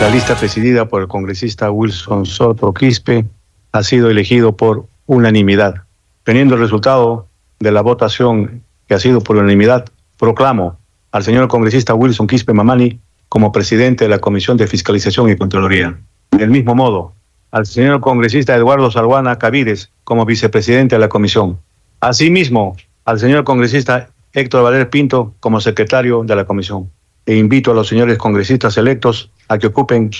La 0.00 0.08
lista 0.08 0.34
presidida 0.34 0.88
por 0.88 1.02
el 1.02 1.08
congresista 1.08 1.70
Wilson 1.70 2.24
Soto 2.24 2.72
Quispe 2.72 3.26
ha 3.72 3.82
sido 3.82 4.08
elegido 4.08 4.56
por 4.56 4.86
unanimidad. 5.04 5.82
Teniendo 6.24 6.54
el 6.54 6.62
resultado 6.62 7.26
de 7.58 7.70
la 7.70 7.82
votación 7.82 8.62
que 8.88 8.94
ha 8.94 8.98
sido 8.98 9.20
por 9.20 9.36
unanimidad, 9.36 9.84
proclamo 10.18 10.78
al 11.12 11.22
señor 11.22 11.48
congresista 11.48 11.94
Wilson 11.94 12.26
Quispe 12.26 12.54
Mamani 12.54 12.98
como 13.28 13.52
presidente 13.52 14.04
de 14.04 14.08
la 14.08 14.20
Comisión 14.20 14.56
de 14.56 14.66
Fiscalización 14.66 15.28
y 15.28 15.36
Contraloría. 15.36 15.98
Del 16.30 16.48
mismo 16.48 16.74
modo, 16.74 17.12
al 17.50 17.66
señor 17.66 18.00
congresista 18.00 18.56
Eduardo 18.56 18.90
Salguana 18.90 19.38
Cavires 19.38 19.90
como 20.04 20.24
vicepresidente 20.24 20.94
de 20.94 21.00
la 21.00 21.10
comisión. 21.10 21.58
Asimismo, 22.00 22.74
al 23.04 23.20
señor 23.20 23.44
congresista 23.44 24.08
Héctor 24.32 24.62
Valer 24.62 24.88
Pinto 24.88 25.34
como 25.40 25.60
secretario 25.60 26.22
de 26.24 26.36
la 26.36 26.46
comisión. 26.46 26.90
E 27.26 27.36
invito 27.36 27.72
a 27.72 27.74
los 27.74 27.88
señores 27.88 28.16
congresistas 28.16 28.78
electos 28.78 29.30
a 29.50 29.58
que 29.58 29.66
ocupen 29.66 30.10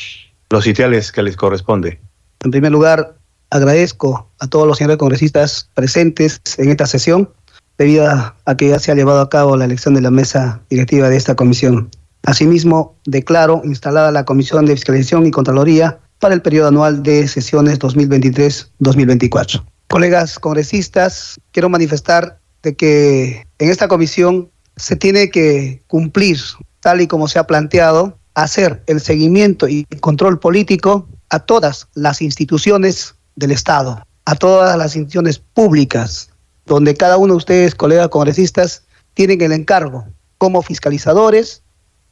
los 0.51 0.65
sitiales 0.65 1.13
que 1.13 1.23
les 1.23 1.37
corresponde. 1.37 2.01
En 2.41 2.51
primer 2.51 2.73
lugar, 2.73 3.15
agradezco 3.51 4.29
a 4.41 4.49
todos 4.49 4.67
los 4.67 4.77
señores 4.77 4.99
congresistas 4.99 5.71
presentes 5.75 6.41
en 6.59 6.69
esta 6.69 6.87
sesión 6.87 7.31
debido 7.79 8.07
a, 8.11 8.57
que 8.59 8.69
ya 8.69 8.79
se 8.79 8.91
ha 8.91 8.95
llevado 8.95 9.21
a 9.21 9.31
cabo 9.31 9.57
la 9.57 9.65
elección 9.65 9.95
de 9.95 10.01
la 10.01 10.11
mesa 10.11 10.61
directiva 10.69 11.09
de 11.09 11.17
esta 11.17 11.37
comisión. 11.37 11.91
Asimismo, 12.25 12.97
declaro 13.07 13.63
instalada 13.65 14.11
la 14.11 14.25
Comisión 14.25 14.67
de 14.67 14.75
Fiscalización 14.75 15.25
y 15.27 15.31
Contraloría 15.31 16.01
para 16.19 16.35
el 16.35 16.43
periodo 16.43 16.69
anual 16.69 17.03
de 17.03 17.27
sesiones 17.29 17.79
2023-2024. 17.79 19.65
Colegas 19.89 20.39
congresistas, 20.39 21.41
quiero 21.53 21.71
manifestar 21.71 22.39
de 22.63 22.75
que 22.75 23.47
en 23.59 23.71
esta 23.71 23.89
comisión 23.89 24.51
se 24.77 24.97
tiene 24.97 25.31
que 25.31 25.83
cumplir, 25.87 26.39
tal 26.81 27.01
y 27.01 27.07
como 27.07 27.29
se 27.29 27.39
ha 27.39 27.47
planteado, 27.47 28.20
hacer 28.43 28.83
el 28.87 29.01
seguimiento 29.01 29.69
y 29.69 29.85
control 30.01 30.39
político 30.39 31.09
a 31.29 31.41
todas 31.41 31.89
las 31.95 32.23
instituciones 32.23 33.15
del 33.37 33.51
Estado, 33.53 34.05
a 34.25 34.35
todas 34.35 34.77
las 34.77 34.97
instituciones 34.97 35.39
públicas, 35.39 36.31
donde 36.67 36.95
cada 36.95 37.17
uno 37.17 37.35
de 37.35 37.39
ustedes, 37.39 37.75
colegas 37.75 38.09
congresistas, 38.09 38.85
tienen 39.15 39.41
el 39.41 39.53
encargo 39.53 40.07
como 40.39 40.63
fiscalizadores. 40.63 41.63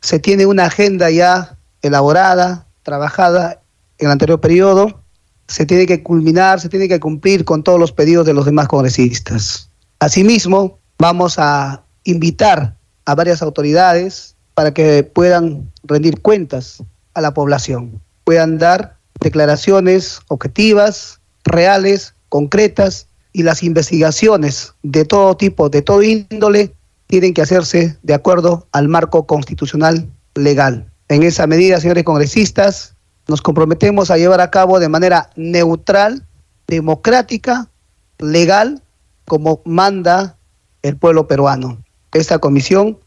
Se 0.01 0.19
tiene 0.19 0.47
una 0.47 0.67
agenda 0.67 1.11
ya 1.11 1.57
elaborada, 1.83 2.67
trabajada 2.83 3.63
en 3.99 4.07
el 4.07 4.13
anterior 4.13 4.41
periodo. 4.41 5.03
Se 5.47 5.65
tiene 5.65 5.87
que 5.87 6.03
culminar, 6.03 6.61
se 6.61 6.69
tiene 6.69 6.89
que 6.89 7.01
cumplir 7.01 7.45
con 7.45 7.63
todos 7.63 7.79
los 7.79 7.93
pedidos 7.93 8.27
de 8.27 8.35
los 8.35 8.45
demás 8.45 8.69
congresistas. 8.69 9.71
Asimismo, 10.01 10.79
vamos 10.99 11.39
a 11.39 11.85
invitar 12.05 12.77
a 13.05 13.15
varias 13.15 13.43
autoridades 13.43 14.37
para 14.59 14.75
que 14.75 15.05
puedan 15.05 15.71
rendir 15.85 16.21
cuentas 16.21 16.83
a 17.15 17.21
la 17.21 17.33
población, 17.33 18.03
puedan 18.25 18.59
dar 18.59 18.97
declaraciones 19.21 20.19
objetivas, 20.27 21.21
reales, 21.45 22.17
concretas 22.29 23.07
y 23.33 23.45
las 23.45 23.63
investigaciones 23.63 24.75
de 24.83 25.05
todo 25.05 25.37
tipo, 25.37 25.69
de 25.69 25.83
todo 25.83 26.03
índole, 26.03 26.75
tienen 27.07 27.35
que 27.35 27.43
hacerse 27.43 27.99
de 28.03 28.15
acuerdo 28.15 28.67
al 28.73 28.89
marco 28.89 29.29
constitucional 29.29 30.11
legal. 30.35 30.91
En 31.09 31.23
esa 31.23 31.47
medida, 31.47 31.81
señores 31.81 32.03
congresistas, 32.03 32.97
nos 33.29 33.41
comprometemos 33.41 34.11
a 34.11 34.19
llevar 34.19 34.41
a 34.41 34.51
cabo 34.51 34.81
de 34.81 34.89
manera 34.89 35.31
neutral, 35.37 36.27
democrática, 36.67 37.69
legal, 38.19 38.83
como 39.25 39.63
manda 39.65 40.37
el 40.83 40.97
pueblo 40.97 41.29
peruano. 41.29 41.81
Esta 42.13 42.41
comisión 42.41 42.99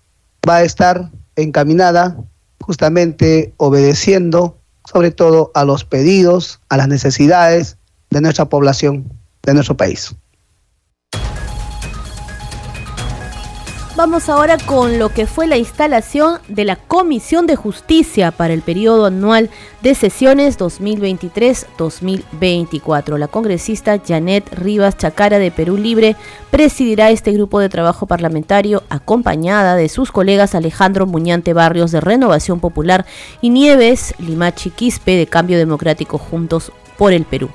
va 0.48 0.56
a 0.56 0.64
estar 0.64 1.12
encaminada 1.36 2.18
justamente 2.60 3.54
obedeciendo 3.58 4.58
sobre 4.86 5.12
todo 5.12 5.52
a 5.54 5.64
los 5.66 5.84
pedidos, 5.86 6.60
a 6.70 6.78
las 6.78 6.88
necesidades 6.88 7.78
de 8.10 8.22
nuestra 8.22 8.46
población, 8.46 9.12
de 9.44 9.54
nuestro 9.54 9.78
país. 9.78 10.16
Vamos 13.98 14.30
ahora 14.30 14.58
con 14.58 15.00
lo 15.00 15.10
que 15.10 15.28
fue 15.28 15.48
la 15.48 15.58
instalación 15.58 16.40
de 16.48 16.64
la 16.64 16.78
Comisión 16.78 17.46
de 17.46 17.58
Justicia 17.58 18.32
para 18.32 18.54
el 18.54 18.62
periodo 18.62 19.08
anual 19.08 19.50
de 19.82 19.96
sesiones 19.96 20.58
2023-2024. 20.58 23.18
La 23.18 23.28
congresista 23.28 24.00
Janet 24.00 24.48
Rivas 24.54 24.98
Chacara 24.98 25.40
de 25.40 25.52
Perú 25.52 25.76
Libre 25.76 26.16
presidirá 26.52 27.12
este 27.12 27.34
grupo 27.34 27.60
de 27.60 27.68
trabajo 27.68 28.06
parlamentario 28.06 28.84
acompañada 28.90 29.76
de 29.76 29.90
sus 29.90 30.14
colegas 30.14 30.56
Alejandro 30.56 31.06
Muñante 31.06 31.52
Barrios 31.54 31.92
de 31.92 32.00
Renovación 32.00 32.62
Popular 32.62 33.06
y 33.42 33.50
Nieves 33.50 34.16
Limachi 34.20 34.70
Quispe 34.70 35.18
de 35.18 35.28
Cambio 35.28 35.58
Democrático 35.58 36.18
Juntos 36.18 36.72
por 36.98 37.12
el 37.12 37.26
Perú 37.26 37.50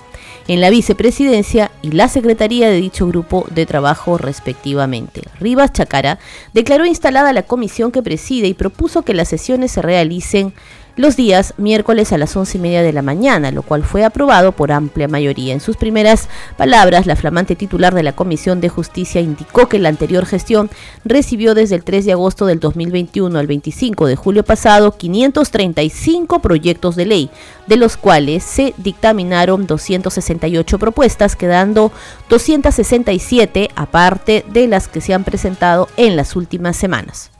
en 0.48 0.60
la 0.60 0.70
vicepresidencia 0.70 1.70
y 1.82 1.90
la 1.92 2.08
secretaría 2.08 2.68
de 2.68 2.80
dicho 2.80 3.06
grupo 3.06 3.46
de 3.50 3.66
trabajo 3.66 4.18
respectivamente. 4.18 5.22
Rivas 5.40 5.72
Chacara 5.72 6.18
declaró 6.52 6.86
instalada 6.86 7.32
la 7.32 7.42
comisión 7.42 7.92
que 7.92 8.02
preside 8.02 8.46
y 8.46 8.54
propuso 8.54 9.02
que 9.02 9.14
las 9.14 9.28
sesiones 9.28 9.72
se 9.72 9.82
realicen 9.82 10.52
los 10.96 11.14
días 11.14 11.54
miércoles 11.58 12.12
a 12.12 12.18
las 12.18 12.34
once 12.36 12.56
y 12.58 12.60
media 12.60 12.82
de 12.82 12.92
la 12.92 13.02
mañana, 13.02 13.50
lo 13.50 13.62
cual 13.62 13.84
fue 13.84 14.04
aprobado 14.04 14.52
por 14.52 14.72
amplia 14.72 15.08
mayoría. 15.08 15.52
En 15.52 15.60
sus 15.60 15.76
primeras 15.76 16.28
palabras, 16.56 17.06
la 17.06 17.16
flamante 17.16 17.54
titular 17.54 17.94
de 17.94 18.02
la 18.02 18.14
Comisión 18.14 18.60
de 18.60 18.70
Justicia 18.70 19.20
indicó 19.20 19.68
que 19.68 19.78
la 19.78 19.90
anterior 19.90 20.24
gestión 20.24 20.70
recibió 21.04 21.54
desde 21.54 21.76
el 21.76 21.84
3 21.84 22.06
de 22.06 22.12
agosto 22.12 22.46
del 22.46 22.60
2021 22.60 23.38
al 23.38 23.46
25 23.46 24.06
de 24.06 24.16
julio 24.16 24.42
pasado 24.42 24.92
535 24.92 26.40
proyectos 26.40 26.96
de 26.96 27.06
ley, 27.06 27.30
de 27.66 27.76
los 27.76 27.96
cuales 27.96 28.42
se 28.42 28.74
dictaminaron 28.78 29.66
268 29.66 30.78
propuestas, 30.78 31.36
quedando 31.36 31.92
267 32.30 33.70
aparte 33.76 34.44
de 34.48 34.66
las 34.66 34.88
que 34.88 35.00
se 35.00 35.12
han 35.12 35.24
presentado 35.24 35.88
en 35.96 36.16
las 36.16 36.36
últimas 36.36 36.76
semanas. 36.76 37.35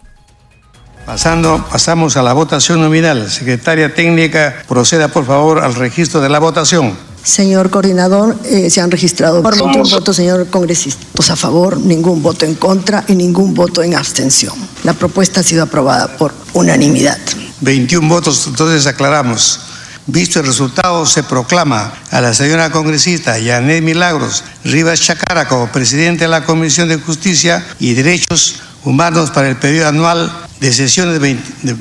Pasando, 1.07 1.65
pasamos 1.71 2.17
a 2.17 2.23
la 2.25 2.33
votación 2.33 2.81
nominal. 2.81 3.31
Secretaria 3.31 3.95
técnica, 3.95 4.57
proceda 4.67 5.07
por 5.07 5.25
favor 5.25 5.63
al 5.63 5.77
registro 5.77 6.21
de 6.21 6.29
la 6.29 6.41
votación. 6.41 6.99
Señor 7.23 7.71
coordinador, 7.71 8.37
eh, 8.45 8.71
se 8.71 8.81
han 8.81 8.91
registrado 8.91 9.41
21 9.41 9.85
votos, 9.85 10.17
señor 10.17 10.49
congresista. 10.49 11.07
Votos 11.13 11.31
a 11.31 11.37
favor, 11.37 11.79
ningún 11.79 12.25
voto 12.25 12.45
en 12.45 12.57
contra 12.57 13.05
y 13.07 13.15
ningún 13.15 13.55
voto 13.55 13.85
en 13.85 13.95
abstención. 13.95 14.55
La 14.83 14.95
propuesta 14.95 15.41
ha 15.41 15.45
sido 15.45 15.63
aprobada 15.63 16.17
por 16.17 16.35
unanimidad. 16.55 17.19
21 17.61 18.09
votos, 18.09 18.45
entonces 18.49 18.85
aclaramos. 18.89 19.61
Visto 20.09 20.41
el 20.41 20.47
resultado, 20.47 21.07
se 21.07 21.23
proclama 21.23 21.93
a 22.11 22.21
la 22.21 22.35
señora 22.35 22.71
congresista 22.71 23.39
Yanet 23.39 23.83
Milagros 23.83 24.43
Rivas 24.65 25.01
Chacara 25.01 25.47
como 25.47 25.71
presidente 25.71 26.25
de 26.25 26.31
la 26.31 26.45
Comisión 26.45 26.89
de 26.89 26.97
Justicia 26.97 27.65
y 27.79 27.95
Derechos 27.95 28.57
Humanos 28.85 29.31
para 29.31 29.49
el 29.49 29.57
periodo 29.57 29.89
anual 29.89 30.46
de 30.61 30.73
sesiones 30.73 31.21
de 31.21 31.37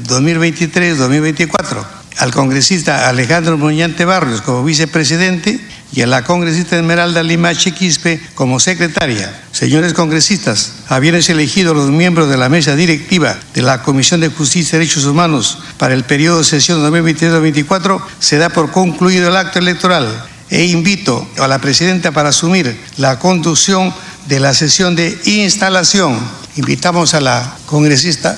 2023-2024, 0.07 1.85
al 2.17 2.31
congresista 2.31 3.09
Alejandro 3.09 3.57
Muñante 3.57 4.05
Barrios 4.05 4.41
como 4.41 4.63
vicepresidente 4.63 5.59
y 5.91 6.01
a 6.01 6.07
la 6.07 6.23
congresista 6.23 6.75
Esmeralda 6.75 7.23
Lima 7.23 7.55
Chequispe 7.55 8.19
como 8.35 8.59
secretaria. 8.59 9.33
Señores 9.51 9.93
congresistas, 9.93 10.73
habiéndose 10.89 11.31
elegido 11.31 11.73
los 11.73 11.89
miembros 11.89 12.29
de 12.29 12.37
la 12.37 12.49
mesa 12.49 12.75
directiva 12.75 13.37
de 13.53 13.61
la 13.61 13.81
Comisión 13.81 14.19
de 14.19 14.29
Justicia 14.29 14.75
y 14.75 14.79
Derechos 14.79 15.05
Humanos 15.05 15.59
para 15.77 15.93
el 15.93 16.03
periodo 16.03 16.39
de 16.39 16.43
sesión 16.43 16.81
2023-2024, 16.91 18.01
se 18.19 18.37
da 18.37 18.49
por 18.49 18.71
concluido 18.71 19.29
el 19.29 19.37
acto 19.37 19.59
electoral 19.59 20.07
e 20.49 20.65
invito 20.65 21.27
a 21.37 21.47
la 21.47 21.59
presidenta 21.59 22.11
para 22.11 22.29
asumir 22.29 22.77
la 22.97 23.17
conducción 23.19 23.93
de 24.27 24.39
la 24.39 24.53
sesión 24.53 24.95
de 24.95 25.17
instalación. 25.25 26.19
Invitamos 26.57 27.13
a 27.13 27.21
la 27.21 27.57
congresista. 27.65 28.37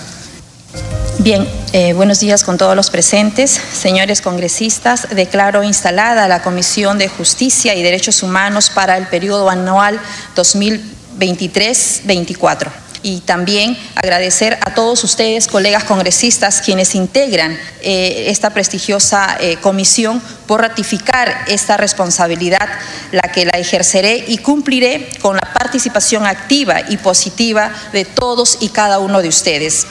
Bien, 1.20 1.48
eh, 1.74 1.94
buenos 1.94 2.20
días 2.20 2.44
con 2.44 2.60
todos 2.60 2.76
los 2.76 2.92
presentes. 2.92 3.50
Señores 3.50 4.22
congresistas, 4.22 5.08
declaro 5.10 5.64
instalada 5.64 6.28
la 6.28 6.44
Comisión 6.44 7.00
de 7.00 7.08
Justicia 7.08 7.74
y 7.74 7.82
Derechos 7.82 8.22
Humanos 8.22 8.70
para 8.70 8.98
el 8.98 9.08
periodo 9.08 9.50
anual 9.50 10.00
2023-24 10.36 12.70
y 13.02 13.22
también 13.22 13.76
agradecer 13.96 14.60
a 14.62 14.76
todos 14.76 15.04
ustedes, 15.04 15.48
colegas 15.48 15.86
congresistas, 15.86 16.62
quienes 16.62 16.94
integran 16.94 17.58
eh, 17.82 18.26
esta 18.28 18.52
prestigiosa 18.52 19.38
eh, 19.40 19.58
comisión 19.58 20.22
por 20.46 20.62
ratificar 20.62 21.46
esta 21.48 21.78
responsabilidad, 21.78 22.70
la 23.12 23.24
que 23.24 23.46
la 23.46 23.58
ejerceré 23.58 24.24
y 24.28 24.38
cumpliré 24.38 25.10
con 25.22 25.36
la 25.36 25.52
participación 25.54 26.28
activa 26.28 26.82
y 26.90 26.98
positiva 26.98 27.72
de 27.92 28.06
todos 28.06 28.60
y 28.62 28.70
cada 28.70 29.00
uno 29.00 29.24
de 29.24 29.30
ustedes. 29.30 29.88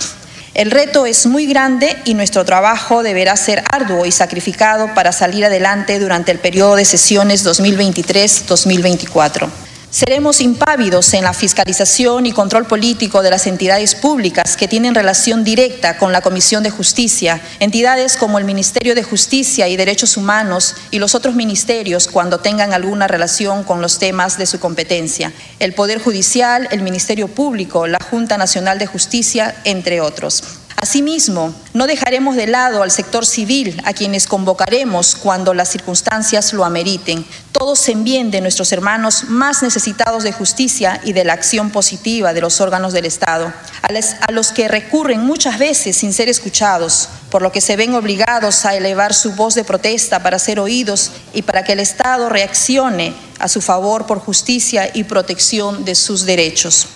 El 0.56 0.70
reto 0.70 1.04
es 1.04 1.26
muy 1.26 1.44
grande 1.44 1.94
y 2.06 2.14
nuestro 2.14 2.46
trabajo 2.46 3.02
deberá 3.02 3.36
ser 3.36 3.62
arduo 3.70 4.06
y 4.06 4.10
sacrificado 4.10 4.94
para 4.94 5.12
salir 5.12 5.44
adelante 5.44 5.98
durante 5.98 6.32
el 6.32 6.38
periodo 6.38 6.76
de 6.76 6.86
sesiones 6.86 7.44
2023-2024. 7.44 9.65
Seremos 9.96 10.42
impávidos 10.42 11.14
en 11.14 11.24
la 11.24 11.32
fiscalización 11.32 12.26
y 12.26 12.32
control 12.32 12.66
político 12.66 13.22
de 13.22 13.30
las 13.30 13.46
entidades 13.46 13.94
públicas 13.94 14.59
que 14.59 14.68
tienen 14.68 14.94
relación 14.94 15.42
directa 15.42 15.96
con 15.96 16.12
la 16.12 16.20
Comisión 16.20 16.62
de 16.62 16.68
Justicia, 16.68 17.40
entidades 17.61 18.18
como 18.18 18.38
el 18.38 18.44
Ministerio 18.44 18.94
de 18.94 19.02
Justicia 19.02 19.68
y 19.68 19.76
Derechos 19.78 20.18
Humanos 20.18 20.74
y 20.90 20.98
los 20.98 21.14
otros 21.14 21.35
ministerios 21.35 22.09
cuando 22.09 22.40
tengan 22.40 22.74
alguna 22.74 23.09
relación 23.09 23.64
con 23.64 23.80
los 23.80 23.98
temas 23.98 24.37
de 24.37 24.44
su 24.44 24.61
competencia, 24.61 25.32
el 25.61 25.72
Poder 25.72 25.98
Judicial, 25.98 26.68
el 26.72 26.82
Ministerio 26.82 27.28
Público, 27.28 27.87
la 27.87 27.98
Junta 27.98 28.37
Nacional 28.37 28.78
de 28.78 28.85
Justicia, 28.85 29.56
entre 29.64 30.02
otros. 30.02 30.55
Asimismo, 30.78 31.54
no 31.72 31.86
dejaremos 31.86 32.36
de 32.36 32.46
lado 32.46 32.82
al 32.82 32.90
sector 32.90 33.24
civil, 33.24 33.80
a 33.86 33.94
quienes 33.94 34.26
convocaremos 34.26 35.16
cuando 35.16 35.54
las 35.54 35.70
circunstancias 35.70 36.52
lo 36.52 36.66
ameriten, 36.66 37.24
todos 37.50 37.88
en 37.88 38.04
bien 38.04 38.30
de 38.30 38.42
nuestros 38.42 38.72
hermanos 38.72 39.24
más 39.28 39.62
necesitados 39.62 40.22
de 40.22 40.32
justicia 40.32 41.00
y 41.02 41.14
de 41.14 41.24
la 41.24 41.32
acción 41.32 41.70
positiva 41.70 42.34
de 42.34 42.42
los 42.42 42.60
órganos 42.60 42.92
del 42.92 43.06
Estado, 43.06 43.50
a 43.82 44.32
los 44.32 44.52
que 44.52 44.68
recurren 44.68 45.24
muchas 45.24 45.58
veces 45.58 45.96
sin 45.96 46.12
ser 46.12 46.28
escuchados, 46.28 47.08
por 47.30 47.40
lo 47.40 47.52
que 47.52 47.62
se 47.62 47.76
ven 47.76 47.94
obligados 47.94 48.66
a 48.66 48.74
elevar 48.74 49.14
su 49.14 49.32
voz 49.32 49.54
de 49.54 49.64
protesta 49.64 50.22
para 50.22 50.38
ser 50.38 50.60
oídos 50.60 51.10
y 51.32 51.40
para 51.40 51.64
que 51.64 51.72
el 51.72 51.80
Estado 51.80 52.28
reaccione 52.28 53.14
a 53.38 53.48
su 53.48 53.62
favor 53.62 54.06
por 54.06 54.18
justicia 54.18 54.90
y 54.92 55.04
protección 55.04 55.86
de 55.86 55.94
sus 55.94 56.26
derechos. 56.26 56.88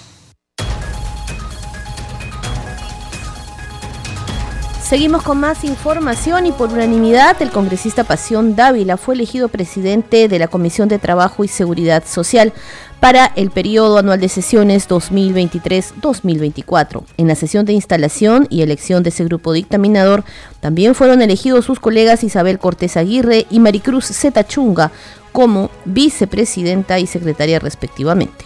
Seguimos 4.91 5.23
con 5.23 5.39
más 5.39 5.63
información 5.63 6.47
y 6.47 6.53
por 6.53 6.73
unanimidad 6.73 7.41
el 7.41 7.53
congresista 7.53 8.03
Pasión 8.03 8.57
Dávila 8.57 8.97
fue 8.97 9.15
elegido 9.15 9.47
presidente 9.47 10.27
de 10.27 10.39
la 10.41 10.49
Comisión 10.49 10.89
de 10.89 10.99
Trabajo 10.99 11.45
y 11.45 11.49
Seguridad 11.49 12.03
Social 12.05 12.53
para 12.99 13.27
el 13.37 13.53
periodo 13.53 13.99
anual 13.99 14.19
de 14.19 14.29
sesiones 14.29 14.89
2023-2024. 14.89 17.05
En 17.19 17.29
la 17.29 17.37
sesión 17.37 17.67
de 17.67 17.73
instalación 17.73 18.49
y 18.51 18.63
elección 18.63 19.05
de 19.05 19.11
ese 19.11 19.23
grupo 19.23 19.53
dictaminador 19.53 20.25
también 20.59 20.97
fueron 20.97 21.23
elegidos 21.23 21.67
sus 21.67 21.79
colegas 21.79 22.25
Isabel 22.25 22.59
Cortés 22.59 22.97
Aguirre 22.97 23.47
y 23.49 23.61
Maricruz 23.61 24.07
Zeta 24.07 24.45
Chunga 24.45 24.91
como 25.31 25.71
vicepresidenta 25.85 26.99
y 26.99 27.07
secretaria 27.07 27.61
respectivamente. 27.61 28.45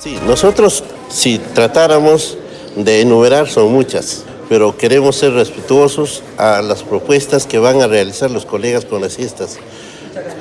Sí, 0.00 0.18
nosotros 0.26 0.82
si 1.08 1.38
tratáramos 1.38 2.36
de 2.74 3.02
enumerar 3.02 3.48
son 3.48 3.72
muchas 3.72 4.24
pero 4.48 4.76
queremos 4.76 5.16
ser 5.16 5.32
respetuosos 5.32 6.22
a 6.38 6.62
las 6.62 6.82
propuestas 6.82 7.46
que 7.46 7.58
van 7.58 7.82
a 7.82 7.86
realizar 7.86 8.30
los 8.30 8.46
colegas 8.46 8.84
congresistas. 8.84 9.58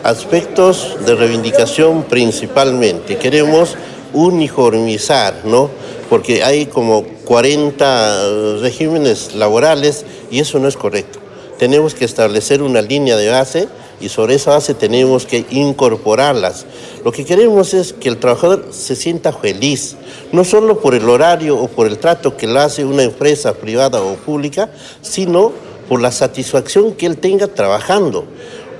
Aspectos 0.03 0.97
de 1.05 1.15
reivindicación 1.15 2.03
principalmente. 2.03 3.17
Queremos 3.17 3.75
uniformizar, 4.13 5.41
¿no? 5.45 5.69
Porque 6.09 6.43
hay 6.43 6.67
como 6.67 7.03
40 7.25 8.59
regímenes 8.61 9.35
laborales 9.35 10.05
y 10.29 10.39
eso 10.39 10.59
no 10.59 10.67
es 10.67 10.77
correcto. 10.77 11.19
Tenemos 11.57 11.95
que 11.95 12.05
establecer 12.05 12.61
una 12.61 12.81
línea 12.81 13.17
de 13.17 13.29
base 13.29 13.67
y 13.99 14.09
sobre 14.09 14.35
esa 14.35 14.51
base 14.51 14.73
tenemos 14.73 15.25
que 15.25 15.45
incorporarlas. 15.49 16.65
Lo 17.03 17.11
que 17.11 17.25
queremos 17.25 17.73
es 17.73 17.93
que 17.93 18.09
el 18.09 18.17
trabajador 18.17 18.67
se 18.71 18.95
sienta 18.95 19.31
feliz, 19.31 19.95
no 20.31 20.43
solo 20.43 20.79
por 20.79 20.95
el 20.95 21.07
horario 21.07 21.57
o 21.57 21.67
por 21.67 21.87
el 21.87 21.97
trato 21.97 22.35
que 22.35 22.47
le 22.47 22.59
hace 22.59 22.85
una 22.85 23.03
empresa 23.03 23.53
privada 23.53 24.01
o 24.01 24.15
pública, 24.15 24.69
sino 25.01 25.51
por 25.87 26.01
la 26.01 26.11
satisfacción 26.11 26.93
que 26.93 27.05
él 27.05 27.17
tenga 27.17 27.47
trabajando. 27.47 28.25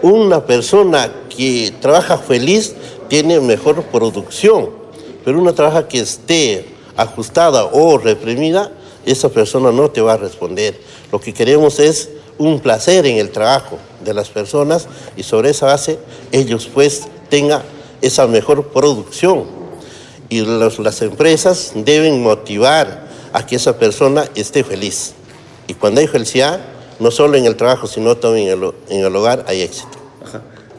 Una 0.01 0.45
persona 0.45 1.11
que 1.35 1.73
trabaja 1.79 2.17
feliz 2.17 2.75
tiene 3.07 3.39
mejor 3.39 3.83
producción, 3.83 4.69
pero 5.23 5.39
una 5.39 5.53
trabaja 5.53 5.87
que 5.87 5.99
esté 5.99 6.65
ajustada 6.95 7.65
o 7.65 7.97
reprimida, 7.97 8.71
esa 9.05 9.29
persona 9.29 9.71
no 9.71 9.89
te 9.91 10.01
va 10.01 10.13
a 10.13 10.17
responder. 10.17 10.79
Lo 11.11 11.19
que 11.19 11.33
queremos 11.33 11.79
es 11.79 12.09
un 12.37 12.59
placer 12.59 13.05
en 13.05 13.17
el 13.17 13.29
trabajo 13.31 13.77
de 14.05 14.13
las 14.13 14.29
personas 14.29 14.87
y 15.17 15.23
sobre 15.23 15.49
esa 15.49 15.65
base 15.65 15.99
ellos 16.31 16.69
pues 16.73 17.07
tengan 17.29 17.61
esa 18.01 18.27
mejor 18.27 18.67
producción. 18.67 19.43
Y 20.29 20.41
las 20.41 21.01
empresas 21.01 21.73
deben 21.75 22.23
motivar 22.23 23.07
a 23.33 23.45
que 23.45 23.57
esa 23.57 23.77
persona 23.77 24.25
esté 24.35 24.63
feliz. 24.63 25.13
Y 25.67 25.73
cuando 25.73 26.01
hay 26.01 26.07
felicidad, 26.07 26.59
no 26.99 27.11
solo 27.11 27.37
en 27.37 27.45
el 27.45 27.55
trabajo, 27.55 27.87
sino 27.87 28.15
también 28.15 28.47
en 28.47 28.63
el, 28.63 28.71
en 28.89 29.05
el 29.05 29.15
hogar 29.15 29.43
hay 29.47 29.61
éxito. 29.61 29.89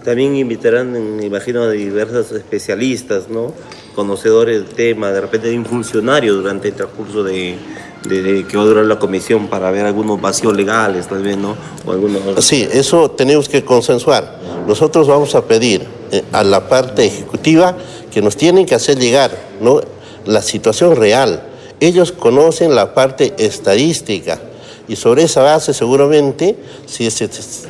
También 0.04 0.36
invitarán, 0.36 1.16
me 1.16 1.26
imagino, 1.26 1.62
a 1.62 1.70
diversos 1.70 2.30
especialistas, 2.30 3.28
¿no? 3.28 3.52
Conocedores 3.94 4.62
del 4.62 4.74
tema, 4.74 5.10
de 5.10 5.20
repente 5.20 5.48
de 5.48 5.58
un 5.58 5.64
funcionario 5.66 6.34
durante 6.34 6.68
el 6.68 6.74
transcurso 6.74 7.24
de, 7.24 7.56
de, 8.04 8.46
que 8.46 8.56
va 8.56 8.62
a 8.62 8.66
durar 8.66 8.84
la 8.84 8.98
comisión 8.98 9.48
para 9.48 9.70
ver 9.70 9.86
algunos 9.86 10.20
vacíos 10.20 10.54
legales, 10.56 11.06
tal 11.08 11.40
¿no? 11.40 11.56
O 11.84 11.92
algunos... 11.92 12.44
Sí, 12.44 12.66
eso 12.72 13.10
tenemos 13.10 13.48
que 13.48 13.64
consensuar. 13.64 14.38
Nosotros 14.66 15.06
vamos 15.08 15.34
a 15.34 15.44
pedir 15.44 15.86
eh, 16.10 16.22
a 16.32 16.44
la 16.44 16.68
parte 16.68 17.04
ejecutiva 17.04 17.76
que 18.10 18.22
nos 18.22 18.36
tienen 18.36 18.66
que 18.66 18.74
hacer 18.74 18.98
llegar 18.98 19.36
¿no? 19.60 19.80
la 20.24 20.42
situación 20.42 20.96
real. 20.96 21.42
Ellos 21.80 22.12
conocen 22.12 22.74
la 22.74 22.94
parte 22.94 23.34
estadística 23.38 24.40
y 24.88 24.96
sobre 24.96 25.24
esa 25.24 25.42
base 25.42 25.74
seguramente, 25.74 26.56
si 26.86 27.06
es, 27.06 27.22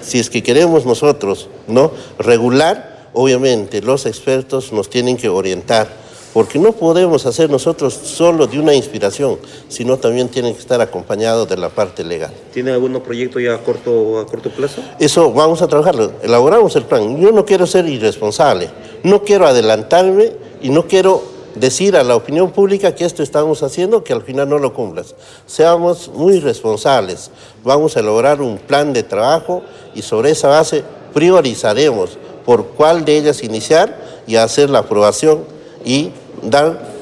si 0.03 0.19
es 0.19 0.31
que 0.31 0.43
queremos 0.43 0.85
nosotros 0.85 1.49
¿no? 1.67 1.91
regular, 2.19 3.09
obviamente 3.15 3.81
los 3.81 4.07
expertos 4.07 4.73
nos 4.73 4.91
tienen 4.91 5.17
que 5.17 5.29
orientar 5.29 6.06
porque 6.37 6.59
no 6.59 6.73
podemos 6.73 7.25
hacer 7.25 7.49
nosotros 7.49 7.95
solo 7.95 8.47
de 8.47 8.59
una 8.59 8.75
inspiración, 8.75 9.39
sino 9.71 9.97
también 9.97 10.29
tienen 10.29 10.53
que 10.53 10.61
estar 10.61 10.79
acompañados 10.83 11.49
de 11.49 11.57
la 11.57 11.71
parte 11.71 12.05
legal. 12.05 12.31
¿Tiene 12.53 12.73
algunos 12.73 13.01
proyectos 13.01 13.43
ya 13.43 13.55
a 13.55 13.59
corto, 13.65 14.19
a 14.19 14.27
corto 14.27 14.51
plazo? 14.51 14.83
Eso 14.99 15.33
vamos 15.33 15.63
a 15.63 15.67
trabajarlo, 15.67 16.13
elaboramos 16.23 16.77
el 16.77 16.85
plan. 16.85 17.19
Yo 17.19 17.33
no 17.33 17.47
quiero 17.47 17.67
ser 17.67 17.89
irresponsable, 17.89 18.69
no 19.03 19.23
quiero 19.23 19.47
adelantarme 19.47 20.33
y 20.61 20.69
no 20.69 20.87
quiero 20.87 21.23
decir 21.55 21.97
a 21.97 22.05
la 22.05 22.15
opinión 22.15 22.51
pública 22.51 22.95
que 22.95 23.07
esto 23.07 23.23
estamos 23.23 23.63
haciendo, 23.63 24.05
que 24.05 24.13
al 24.13 24.21
final 24.21 24.51
no 24.51 24.59
lo 24.59 24.75
cumplas. 24.75 25.15
Seamos 25.47 26.11
muy 26.13 26.41
responsables, 26.41 27.31
vamos 27.65 27.97
a 27.97 28.01
elaborar 28.01 28.43
un 28.43 28.59
plan 28.59 28.93
de 28.93 29.05
trabajo 29.05 29.63
y 29.95 30.03
sobre 30.03 30.33
esa 30.33 30.49
base 30.49 30.85
priorizaremos 31.15 32.19
por 32.45 32.67
cuál 32.67 33.07
de 33.07 33.17
ellas 33.17 33.43
iniciar 33.43 33.99
y 34.27 34.37
hacer 34.37 34.69
la 34.69 34.81
aprobación 34.81 35.57
y 35.83 36.11
dar 36.43 36.97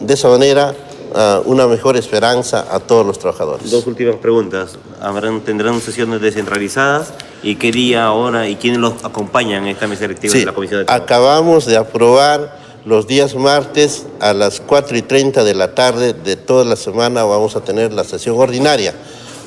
de 0.00 0.14
esa 0.14 0.28
manera 0.28 0.74
ah, 1.14 1.40
una 1.44 1.66
mejor 1.66 1.96
esperanza 1.96 2.66
a 2.70 2.80
todos 2.80 3.06
los 3.06 3.18
trabajadores. 3.18 3.70
Dos 3.70 3.86
últimas 3.86 4.16
preguntas. 4.16 4.78
¿Habrán, 5.00 5.40
¿Tendrán 5.42 5.80
sesiones 5.80 6.20
descentralizadas? 6.20 7.12
¿Y 7.42 7.56
qué 7.56 7.70
día, 7.70 8.04
ahora 8.04 8.48
y 8.48 8.56
quiénes 8.56 8.80
los 8.80 9.04
acompañan 9.04 9.64
en 9.64 9.68
esta 9.68 9.86
mesa 9.86 10.02
directiva 10.02 10.34
de 10.34 10.44
la 10.44 10.52
Comisión 10.52 10.80
de 10.80 10.84
Trabajo? 10.86 11.04
Acabamos 11.04 11.66
de 11.66 11.76
aprobar 11.76 12.58
los 12.84 13.06
días 13.06 13.34
martes 13.34 14.06
a 14.20 14.32
las 14.32 14.60
4 14.60 14.96
y 14.96 15.02
30 15.02 15.44
de 15.44 15.54
la 15.54 15.74
tarde 15.74 16.14
de 16.14 16.36
toda 16.36 16.64
la 16.64 16.76
semana 16.76 17.24
vamos 17.24 17.54
a 17.54 17.60
tener 17.60 17.92
la 17.92 18.04
sesión 18.04 18.38
ordinaria. 18.38 18.94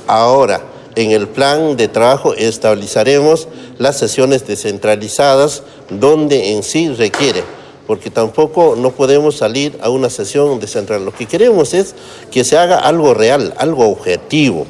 Ahora, 0.07 0.61
en 0.95 1.11
el 1.11 1.27
plan 1.27 1.77
de 1.77 1.87
trabajo 1.87 2.33
estabilizaremos 2.33 3.47
las 3.77 3.97
sesiones 3.97 4.45
descentralizadas 4.45 5.63
donde 5.89 6.53
en 6.53 6.63
sí 6.63 6.89
requiere 6.89 7.43
porque 7.87 8.09
tampoco 8.09 8.75
no 8.77 8.91
podemos 8.91 9.37
salir 9.37 9.77
a 9.81 9.89
una 9.89 10.09
sesión 10.09 10.59
de 10.59 10.67
central. 10.67 11.05
Lo 11.05 11.13
que 11.13 11.25
queremos 11.25 11.73
es 11.73 11.95
que 12.31 12.43
se 12.43 12.57
haga 12.57 12.79
algo 12.79 13.13
real, 13.13 13.53
algo 13.57 13.89
objetivo, 13.89 14.65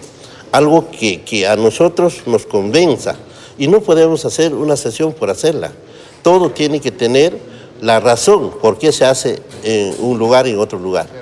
algo 0.51 0.89
que, 0.89 1.21
que 1.21 1.47
a 1.47 1.55
nosotros 1.55 2.23
nos 2.25 2.45
convenza. 2.45 3.15
Y 3.57 3.67
no 3.67 3.81
podemos 3.81 4.25
hacer 4.25 4.53
una 4.53 4.75
sesión 4.75 5.13
por 5.13 5.29
hacerla. 5.29 5.71
Todo 6.23 6.51
tiene 6.51 6.79
que 6.79 6.91
tener 6.91 7.37
la 7.81 7.99
razón 7.99 8.51
por 8.61 8.77
qué 8.77 8.91
se 8.91 9.05
hace 9.05 9.39
en 9.63 9.95
un 9.99 10.17
lugar 10.17 10.47
y 10.47 10.51
en 10.51 10.59
otro 10.59 10.79
lugar. 10.79 11.20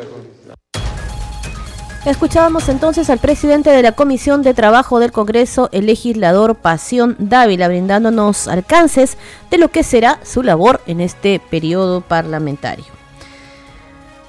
Escuchábamos 2.06 2.70
entonces 2.70 3.10
al 3.10 3.20
presidente 3.20 3.72
de 3.72 3.82
la 3.82 3.92
Comisión 3.92 4.42
de 4.42 4.54
Trabajo 4.54 5.00
del 5.00 5.12
Congreso, 5.12 5.68
el 5.74 5.86
legislador 5.86 6.56
Pasión 6.56 7.18
Dávila, 7.20 7.68
brindándonos 7.68 8.48
alcances 8.48 9.18
de 9.52 9.58
lo 9.58 9.68
que 9.68 9.84
será 9.84 10.20
su 10.24 10.42
labor 10.42 10.80
en 10.88 11.02
este 11.02 11.42
periodo 11.50 12.00
parlamentario. 12.00 12.86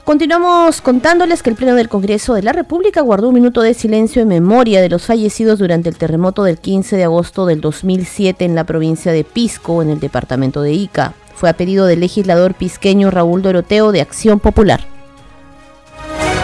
Continuamos 0.04 0.80
contándoles 0.80 1.44
que 1.44 1.50
el 1.50 1.56
Pleno 1.56 1.76
del 1.76 1.88
Congreso 1.88 2.34
de 2.34 2.42
la 2.42 2.52
República 2.52 3.00
guardó 3.02 3.28
un 3.28 3.34
minuto 3.34 3.62
de 3.62 3.74
silencio 3.74 4.20
en 4.20 4.28
memoria 4.28 4.82
de 4.82 4.88
los 4.88 5.06
fallecidos 5.06 5.60
durante 5.60 5.88
el 5.88 5.96
terremoto 5.96 6.42
del 6.42 6.58
15 6.58 6.96
de 6.96 7.04
agosto 7.04 7.46
del 7.46 7.60
2007 7.60 8.44
en 8.44 8.56
la 8.56 8.64
provincia 8.64 9.12
de 9.12 9.22
Pisco, 9.22 9.80
en 9.80 9.90
el 9.90 10.00
departamento 10.00 10.62
de 10.62 10.72
Ica. 10.72 11.14
Fue 11.36 11.48
a 11.48 11.52
pedido 11.52 11.86
del 11.86 12.00
legislador 12.00 12.54
pisqueño 12.54 13.12
Raúl 13.12 13.42
Doroteo 13.42 13.92
de 13.92 14.00
Acción 14.00 14.40
Popular. 14.40 14.80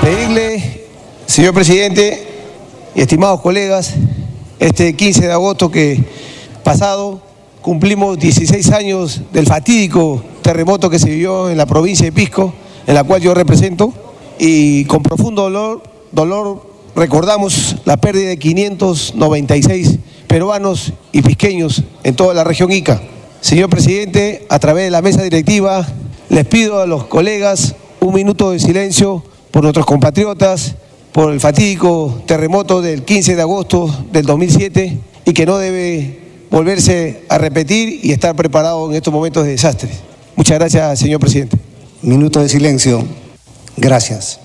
Pedirle, 0.00 0.65
señor 1.26 1.54
presidente 1.54 2.26
y 2.94 3.00
estimados 3.00 3.40
colegas, 3.40 3.94
este 4.58 4.94
15 4.94 5.26
de 5.26 5.32
agosto 5.32 5.70
que 5.70 6.02
pasado 6.64 7.20
cumplimos 7.60 8.18
16 8.18 8.70
años 8.72 9.20
del 9.32 9.46
fatídico 9.46 10.22
terremoto 10.42 10.88
que 10.88 10.98
se 10.98 11.10
vivió 11.10 11.50
en 11.50 11.58
la 11.58 11.66
provincia 11.66 12.04
de 12.06 12.12
Pisco 12.12 12.54
en 12.86 12.94
la 12.94 13.04
cual 13.04 13.20
yo 13.20 13.34
represento, 13.34 13.92
y 14.38 14.84
con 14.84 15.02
profundo 15.02 15.42
dolor, 15.42 15.82
dolor 16.12 16.70
recordamos 16.94 17.76
la 17.84 17.96
pérdida 17.96 18.28
de 18.28 18.38
596 18.38 19.98
peruanos 20.28 20.92
y 21.10 21.22
pisqueños 21.22 21.82
en 22.04 22.14
toda 22.14 22.34
la 22.34 22.44
región 22.44 22.70
Ica. 22.70 23.02
Señor 23.40 23.70
presidente, 23.70 24.46
a 24.48 24.58
través 24.58 24.84
de 24.84 24.90
la 24.90 25.02
mesa 25.02 25.22
directiva, 25.22 25.86
les 26.28 26.46
pido 26.46 26.80
a 26.80 26.86
los 26.86 27.06
colegas 27.06 27.74
un 28.00 28.14
minuto 28.14 28.52
de 28.52 28.60
silencio 28.60 29.24
por 29.50 29.62
nuestros 29.62 29.86
compatriotas, 29.86 30.76
por 31.16 31.32
el 31.32 31.40
fatídico 31.40 32.22
terremoto 32.26 32.82
del 32.82 33.02
15 33.02 33.36
de 33.36 33.40
agosto 33.40 33.88
del 34.12 34.26
2007 34.26 34.98
y 35.24 35.32
que 35.32 35.46
no 35.46 35.56
debe 35.56 36.20
volverse 36.50 37.22
a 37.30 37.38
repetir 37.38 38.00
y 38.02 38.12
estar 38.12 38.36
preparado 38.36 38.90
en 38.90 38.96
estos 38.96 39.14
momentos 39.14 39.44
de 39.44 39.52
desastre. 39.52 39.88
Muchas 40.34 40.58
gracias, 40.58 40.98
señor 40.98 41.18
presidente. 41.18 41.56
Minuto 42.02 42.42
de 42.42 42.50
silencio. 42.50 43.02
Gracias. 43.78 44.40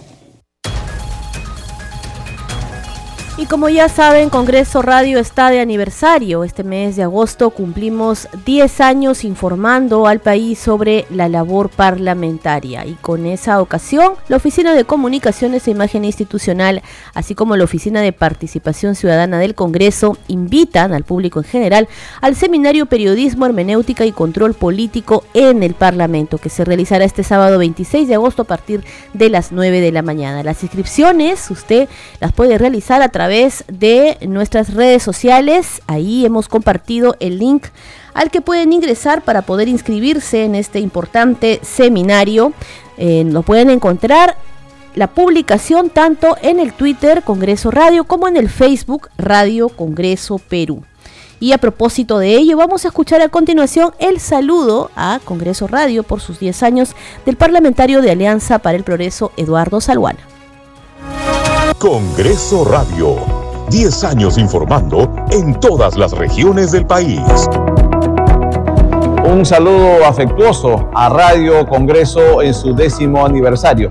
Y 3.41 3.47
como 3.47 3.69
ya 3.69 3.89
saben, 3.89 4.29
Congreso 4.29 4.83
Radio 4.83 5.17
está 5.17 5.49
de 5.49 5.61
aniversario. 5.61 6.43
Este 6.43 6.63
mes 6.63 6.95
de 6.95 7.01
agosto 7.01 7.49
cumplimos 7.49 8.27
10 8.45 8.81
años 8.81 9.23
informando 9.23 10.05
al 10.05 10.19
país 10.19 10.59
sobre 10.59 11.07
la 11.09 11.27
labor 11.27 11.69
parlamentaria. 11.69 12.85
Y 12.85 12.93
con 12.93 13.25
esa 13.25 13.59
ocasión, 13.59 14.13
la 14.27 14.37
Oficina 14.37 14.75
de 14.75 14.85
Comunicaciones 14.85 15.67
e 15.67 15.71
Imagen 15.71 16.05
Institucional, 16.05 16.83
así 17.15 17.33
como 17.33 17.57
la 17.57 17.63
Oficina 17.63 18.01
de 18.01 18.13
Participación 18.13 18.93
Ciudadana 18.93 19.39
del 19.39 19.55
Congreso, 19.55 20.19
invitan 20.27 20.93
al 20.93 21.03
público 21.03 21.39
en 21.39 21.45
general 21.45 21.87
al 22.21 22.35
seminario 22.35 22.85
Periodismo, 22.85 23.47
Hermenéutica 23.47 24.05
y 24.05 24.11
Control 24.11 24.53
Político 24.53 25.23
en 25.33 25.63
el 25.63 25.73
Parlamento, 25.73 26.37
que 26.37 26.51
se 26.51 26.63
realizará 26.63 27.05
este 27.05 27.23
sábado 27.23 27.57
26 27.57 28.07
de 28.07 28.13
agosto 28.13 28.43
a 28.43 28.45
partir 28.45 28.83
de 29.15 29.31
las 29.31 29.51
9 29.51 29.81
de 29.81 29.91
la 29.91 30.03
mañana. 30.03 30.43
Las 30.43 30.61
inscripciones 30.61 31.49
usted 31.49 31.89
las 32.19 32.33
puede 32.33 32.59
realizar 32.59 33.01
a 33.01 33.09
través 33.09 33.30
de 33.31 34.17
nuestras 34.27 34.73
redes 34.73 35.01
sociales. 35.03 35.81
Ahí 35.87 36.25
hemos 36.25 36.49
compartido 36.49 37.15
el 37.21 37.39
link 37.39 37.67
al 38.13 38.29
que 38.29 38.41
pueden 38.41 38.73
ingresar 38.73 39.23
para 39.23 39.41
poder 39.41 39.69
inscribirse 39.69 40.43
en 40.43 40.55
este 40.55 40.79
importante 40.81 41.61
seminario. 41.63 42.51
Eh, 42.97 43.23
lo 43.25 43.41
pueden 43.41 43.69
encontrar 43.69 44.35
la 44.95 45.07
publicación 45.07 45.89
tanto 45.89 46.35
en 46.41 46.59
el 46.59 46.73
Twitter 46.73 47.23
Congreso 47.23 47.71
Radio 47.71 48.03
como 48.03 48.27
en 48.27 48.35
el 48.35 48.49
Facebook 48.49 49.09
Radio 49.17 49.69
Congreso 49.69 50.37
Perú. 50.37 50.83
Y 51.39 51.53
a 51.53 51.57
propósito 51.57 52.19
de 52.19 52.35
ello, 52.35 52.57
vamos 52.57 52.83
a 52.83 52.89
escuchar 52.89 53.21
a 53.21 53.29
continuación 53.29 53.93
el 53.97 54.19
saludo 54.19 54.91
a 54.97 55.21
Congreso 55.23 55.67
Radio 55.67 56.03
por 56.03 56.19
sus 56.19 56.37
10 56.37 56.63
años 56.63 56.95
del 57.25 57.37
parlamentario 57.37 58.01
de 58.01 58.11
Alianza 58.11 58.59
para 58.59 58.77
el 58.77 58.83
Progreso 58.83 59.31
Eduardo 59.37 59.79
Salguana. 59.79 60.30
Congreso 61.81 62.63
Radio. 62.63 63.15
10 63.71 64.03
años 64.03 64.37
informando 64.37 65.11
en 65.31 65.59
todas 65.59 65.97
las 65.97 66.11
regiones 66.11 66.71
del 66.71 66.85
país. 66.85 67.19
Un 69.25 69.43
saludo 69.43 70.05
afectuoso 70.05 70.87
a 70.93 71.09
Radio 71.09 71.67
Congreso 71.67 72.43
en 72.43 72.53
su 72.53 72.75
décimo 72.75 73.25
aniversario. 73.25 73.89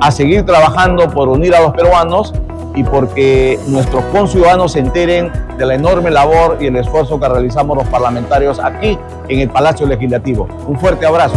A 0.00 0.10
seguir 0.10 0.44
trabajando 0.44 1.08
por 1.10 1.28
unir 1.28 1.54
a 1.54 1.60
los 1.60 1.72
peruanos 1.74 2.34
y 2.74 2.82
porque 2.82 3.60
nuestros 3.68 4.02
conciudadanos 4.06 4.72
se 4.72 4.80
enteren 4.80 5.30
de 5.56 5.64
la 5.64 5.76
enorme 5.76 6.10
labor 6.10 6.58
y 6.60 6.66
el 6.66 6.74
esfuerzo 6.74 7.20
que 7.20 7.28
realizamos 7.28 7.76
los 7.76 7.86
parlamentarios 7.86 8.58
aquí 8.58 8.98
en 9.28 9.38
el 9.38 9.48
Palacio 9.48 9.86
Legislativo. 9.86 10.48
Un 10.66 10.76
fuerte 10.76 11.06
abrazo. 11.06 11.36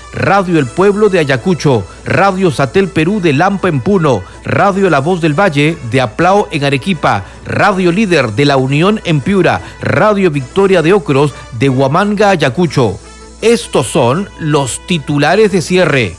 Radio 0.13 0.59
El 0.59 0.65
Pueblo 0.65 1.09
de 1.09 1.19
Ayacucho, 1.19 1.85
Radio 2.05 2.51
Satel 2.51 2.89
Perú 2.89 3.21
de 3.21 3.33
Lampa 3.33 3.69
en 3.69 3.79
Puno, 3.79 4.21
Radio 4.43 4.89
La 4.89 4.99
Voz 4.99 5.21
del 5.21 5.39
Valle 5.39 5.77
de 5.89 6.01
Aplao 6.01 6.47
en 6.51 6.63
Arequipa, 6.63 7.23
Radio 7.45 7.91
Líder 7.91 8.33
de 8.33 8.45
La 8.45 8.57
Unión 8.57 8.99
en 9.05 9.21
Piura, 9.21 9.61
Radio 9.81 10.31
Victoria 10.31 10.81
de 10.81 10.93
Ocros 10.93 11.33
de 11.59 11.69
Huamanga, 11.69 12.31
Ayacucho. 12.31 12.99
Estos 13.41 13.87
son 13.87 14.29
los 14.39 14.85
titulares 14.85 15.51
de 15.51 15.61
cierre. 15.61 16.15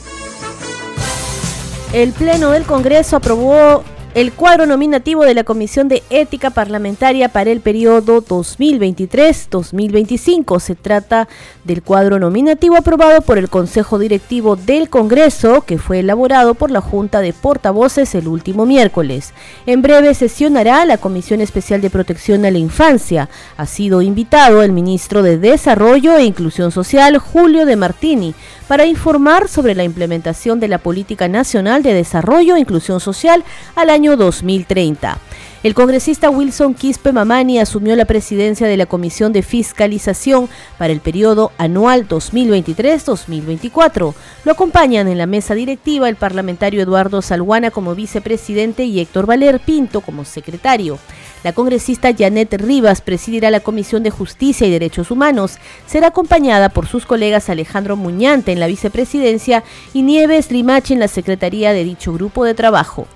El 1.93 2.11
Pleno 2.11 2.51
del 2.51 2.63
Congreso 2.63 3.17
aprobó 3.17 3.83
el 4.13 4.31
cuadro 4.31 4.67
nominativo 4.67 5.25
de 5.25 5.33
la 5.33 5.43
Comisión 5.43 5.87
de 5.87 6.03
Ética 6.11 6.51
Parlamentaria 6.51 7.29
para 7.29 7.49
el 7.49 7.61
periodo 7.61 8.23
2023-2025. 8.23 10.59
Se 10.59 10.75
trata 10.75 11.27
del 11.63 11.81
cuadro 11.81 12.19
nominativo 12.19 12.77
aprobado 12.77 13.21
por 13.21 13.39
el 13.39 13.49
Consejo 13.49 13.97
Directivo 13.97 14.55
del 14.55 14.91
Congreso, 14.91 15.61
que 15.61 15.79
fue 15.79 16.01
elaborado 16.01 16.53
por 16.53 16.69
la 16.69 16.81
Junta 16.81 17.21
de 17.21 17.33
Portavoces 17.33 18.13
el 18.13 18.27
último 18.27 18.67
miércoles. 18.67 19.33
En 19.65 19.81
breve 19.81 20.13
sesionará 20.13 20.85
la 20.85 20.99
Comisión 20.99 21.41
Especial 21.41 21.81
de 21.81 21.89
Protección 21.89 22.45
a 22.45 22.51
la 22.51 22.59
Infancia. 22.59 23.29
Ha 23.57 23.65
sido 23.65 24.03
invitado 24.03 24.61
el 24.61 24.73
ministro 24.73 25.23
de 25.23 25.39
Desarrollo 25.39 26.17
e 26.17 26.25
Inclusión 26.25 26.71
Social, 26.71 27.17
Julio 27.17 27.65
de 27.65 27.77
Martini, 27.77 28.35
para 28.67 28.85
informar 28.85 29.49
sobre 29.49 29.73
la 29.73 29.83
implementación 29.83 30.59
de 30.59 30.67
la 30.67 30.77
Política 30.77 31.27
Nacional 31.27 31.81
de 31.81 31.95
Desarrollo 31.95 32.55
e 32.55 32.59
Inclusión 32.59 32.99
Social 32.99 33.43
al 33.75 33.89
año 33.89 34.02
2030. 34.11 35.17
El 35.63 35.73
congresista 35.73 36.29
Wilson 36.29 36.73
Quispe 36.73 37.13
Mamani 37.13 37.57
asumió 37.57 37.95
la 37.95 38.03
presidencia 38.03 38.67
de 38.67 38.75
la 38.75 38.85
Comisión 38.85 39.31
de 39.31 39.43
Fiscalización 39.43 40.49
para 40.77 40.91
el 40.91 40.99
periodo 40.99 41.53
anual 41.57 42.05
2023-2024. 42.09 44.13
Lo 44.43 44.51
acompañan 44.51 45.07
en 45.07 45.17
la 45.17 45.25
mesa 45.25 45.55
directiva 45.55 46.09
el 46.09 46.17
parlamentario 46.17 46.81
Eduardo 46.81 47.21
Salguana 47.21 47.71
como 47.71 47.95
vicepresidente 47.95 48.83
y 48.83 48.99
Héctor 48.99 49.25
Valer 49.25 49.61
Pinto 49.61 50.01
como 50.01 50.25
secretario. 50.25 50.99
La 51.45 51.53
congresista 51.53 52.13
Janet 52.17 52.53
Rivas 52.53 53.01
presidirá 53.01 53.51
la 53.51 53.59
Comisión 53.59 54.01
de 54.03 54.11
Justicia 54.11 54.65
y 54.65 54.71
Derechos 54.71 55.11
Humanos. 55.11 55.57
Será 55.85 56.07
acompañada 56.07 56.69
por 56.69 56.87
sus 56.87 57.05
colegas 57.05 57.49
Alejandro 57.49 57.97
Muñante 57.97 58.53
en 58.53 58.61
la 58.61 58.67
vicepresidencia 58.67 59.61
y 59.93 60.03
Nieves 60.03 60.51
Limache 60.51 60.93
en 60.93 61.01
la 61.01 61.09
secretaría 61.09 61.73
de 61.73 61.83
dicho 61.83 62.13
grupo 62.13 62.45
de 62.45 62.53
trabajo. 62.53 63.07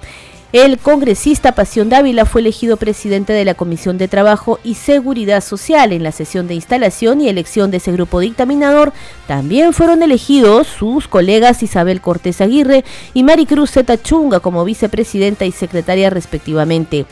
El 0.53 0.77
congresista 0.77 1.51
Pasión 1.55 1.89
Dávila 1.89 2.23
fue 2.23 2.39
elegido 2.39 2.77
presidente 2.77 3.33
de 3.33 3.43
la 3.43 3.53
Comisión 3.53 3.97
de 3.97 4.07
Trabajo 4.07 4.59
y 4.63 4.75
Seguridad 4.75 5.43
Social 5.43 5.91
en 5.91 6.03
la 6.03 6.13
sesión 6.13 6.47
de 6.47 6.53
instalación 6.53 7.19
y 7.19 7.27
elección 7.27 7.69
de 7.69 7.77
ese 7.77 7.91
grupo 7.91 8.21
dictaminador. 8.21 8.93
También 9.27 9.73
fueron 9.73 10.03
elegidos 10.03 10.67
sus 10.67 11.09
colegas 11.09 11.63
Isabel 11.63 11.99
Cortés 11.99 12.39
Aguirre 12.39 12.85
y 13.13 13.23
Maricruz 13.23 13.71
Zeta 13.71 14.01
Chunga 14.01 14.39
como 14.39 14.63
vicepresidenta 14.63 15.43
y 15.43 15.51
secretaria 15.51 16.09
respectivamente. 16.09 17.05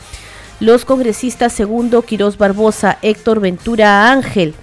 Los 0.61 0.85
congresistas 0.85 1.51
segundo 1.51 2.03
Quirós 2.03 2.37
Barbosa, 2.37 2.99
Héctor 3.01 3.41
Ventura 3.41 4.13
Ángel, 4.13 4.55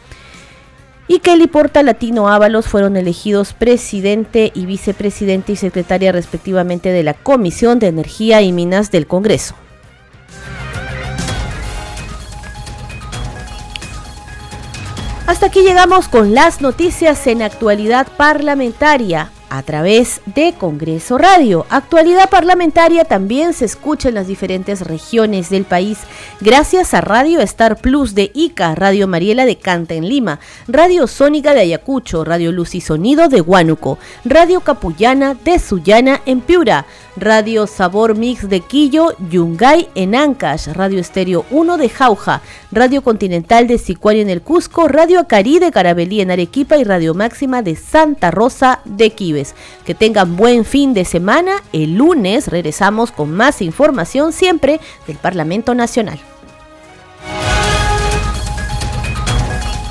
y 1.08 1.18
Kelly 1.18 1.46
Porta 1.46 1.82
Latino 1.82 2.28
Ábalos 2.28 2.66
fueron 2.66 2.96
elegidos 2.96 3.52
presidente 3.52 4.52
y 4.54 4.66
vicepresidente 4.66 5.52
y 5.52 5.56
secretaria 5.56 6.12
respectivamente 6.12 6.90
de 6.90 7.02
la 7.02 7.14
Comisión 7.14 7.78
de 7.78 7.88
Energía 7.88 8.40
y 8.42 8.52
Minas 8.52 8.90
del 8.90 9.06
Congreso. 9.06 9.54
Hasta 15.26 15.46
aquí 15.46 15.62
llegamos 15.62 16.08
con 16.08 16.34
las 16.34 16.60
noticias 16.60 17.26
en 17.26 17.42
actualidad 17.42 18.06
parlamentaria 18.16 19.30
a 19.52 19.62
través 19.62 20.22
de 20.24 20.54
Congreso 20.54 21.18
Radio. 21.18 21.66
Actualidad 21.68 22.30
parlamentaria 22.30 23.04
también 23.04 23.52
se 23.52 23.66
escucha 23.66 24.08
en 24.08 24.14
las 24.14 24.26
diferentes 24.26 24.80
regiones 24.80 25.50
del 25.50 25.64
país 25.64 25.98
gracias 26.40 26.94
a 26.94 27.02
Radio 27.02 27.38
Star 27.40 27.76
Plus 27.76 28.14
de 28.14 28.30
Ica, 28.32 28.74
Radio 28.74 29.06
Mariela 29.08 29.44
de 29.44 29.56
Canta 29.56 29.92
en 29.92 30.08
Lima, 30.08 30.40
Radio 30.68 31.06
Sónica 31.06 31.52
de 31.52 31.60
Ayacucho, 31.60 32.24
Radio 32.24 32.50
Luz 32.50 32.74
y 32.74 32.80
Sonido 32.80 33.28
de 33.28 33.42
Huánuco, 33.42 33.98
Radio 34.24 34.62
Capullana 34.62 35.34
de 35.34 35.58
Sullana 35.58 36.22
en 36.24 36.40
Piura, 36.40 36.86
Radio 37.16 37.66
Sabor 37.66 38.16
Mix 38.16 38.48
de 38.48 38.60
Quillo, 38.60 39.14
Yungay 39.28 39.88
en 39.94 40.14
Ancash, 40.14 40.68
Radio 40.68 40.98
Estéreo 40.98 41.44
1 41.50 41.76
de 41.76 41.90
Jauja, 41.90 42.40
Radio 42.70 43.02
Continental 43.02 43.66
de 43.66 43.76
Sicuario 43.76 44.22
en 44.22 44.30
el 44.30 44.40
Cusco, 44.40 44.88
Radio 44.88 45.20
Acari 45.20 45.58
de 45.58 45.70
Carabelí 45.70 46.22
en 46.22 46.30
Arequipa 46.30 46.78
y 46.78 46.84
Radio 46.84 47.12
Máxima 47.12 47.60
de 47.60 47.76
Santa 47.76 48.30
Rosa 48.30 48.80
de 48.86 49.10
Que 49.84 49.94
tengan 49.94 50.36
buen 50.36 50.64
fin 50.64 50.94
de 50.94 51.04
semana. 51.04 51.62
El 51.72 51.94
lunes 51.94 52.48
regresamos 52.48 53.10
con 53.10 53.32
más 53.32 53.62
información 53.62 54.32
siempre 54.32 54.80
del 55.06 55.16
Parlamento 55.16 55.74
Nacional. 55.74 56.18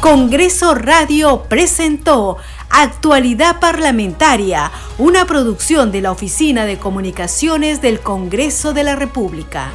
Congreso 0.02 0.74
Radio 0.74 1.44
presentó 1.48 2.38
Actualidad 2.72 3.60
Parlamentaria, 3.60 4.72
una 4.98 5.26
producción 5.26 5.92
de 5.92 6.02
la 6.02 6.12
Oficina 6.12 6.66
de 6.66 6.80
Comunicaciones 6.80 7.82
del 7.82 8.00
Congreso 8.00 8.74
de 8.74 8.84
la 8.84 8.96
República. 8.96 9.72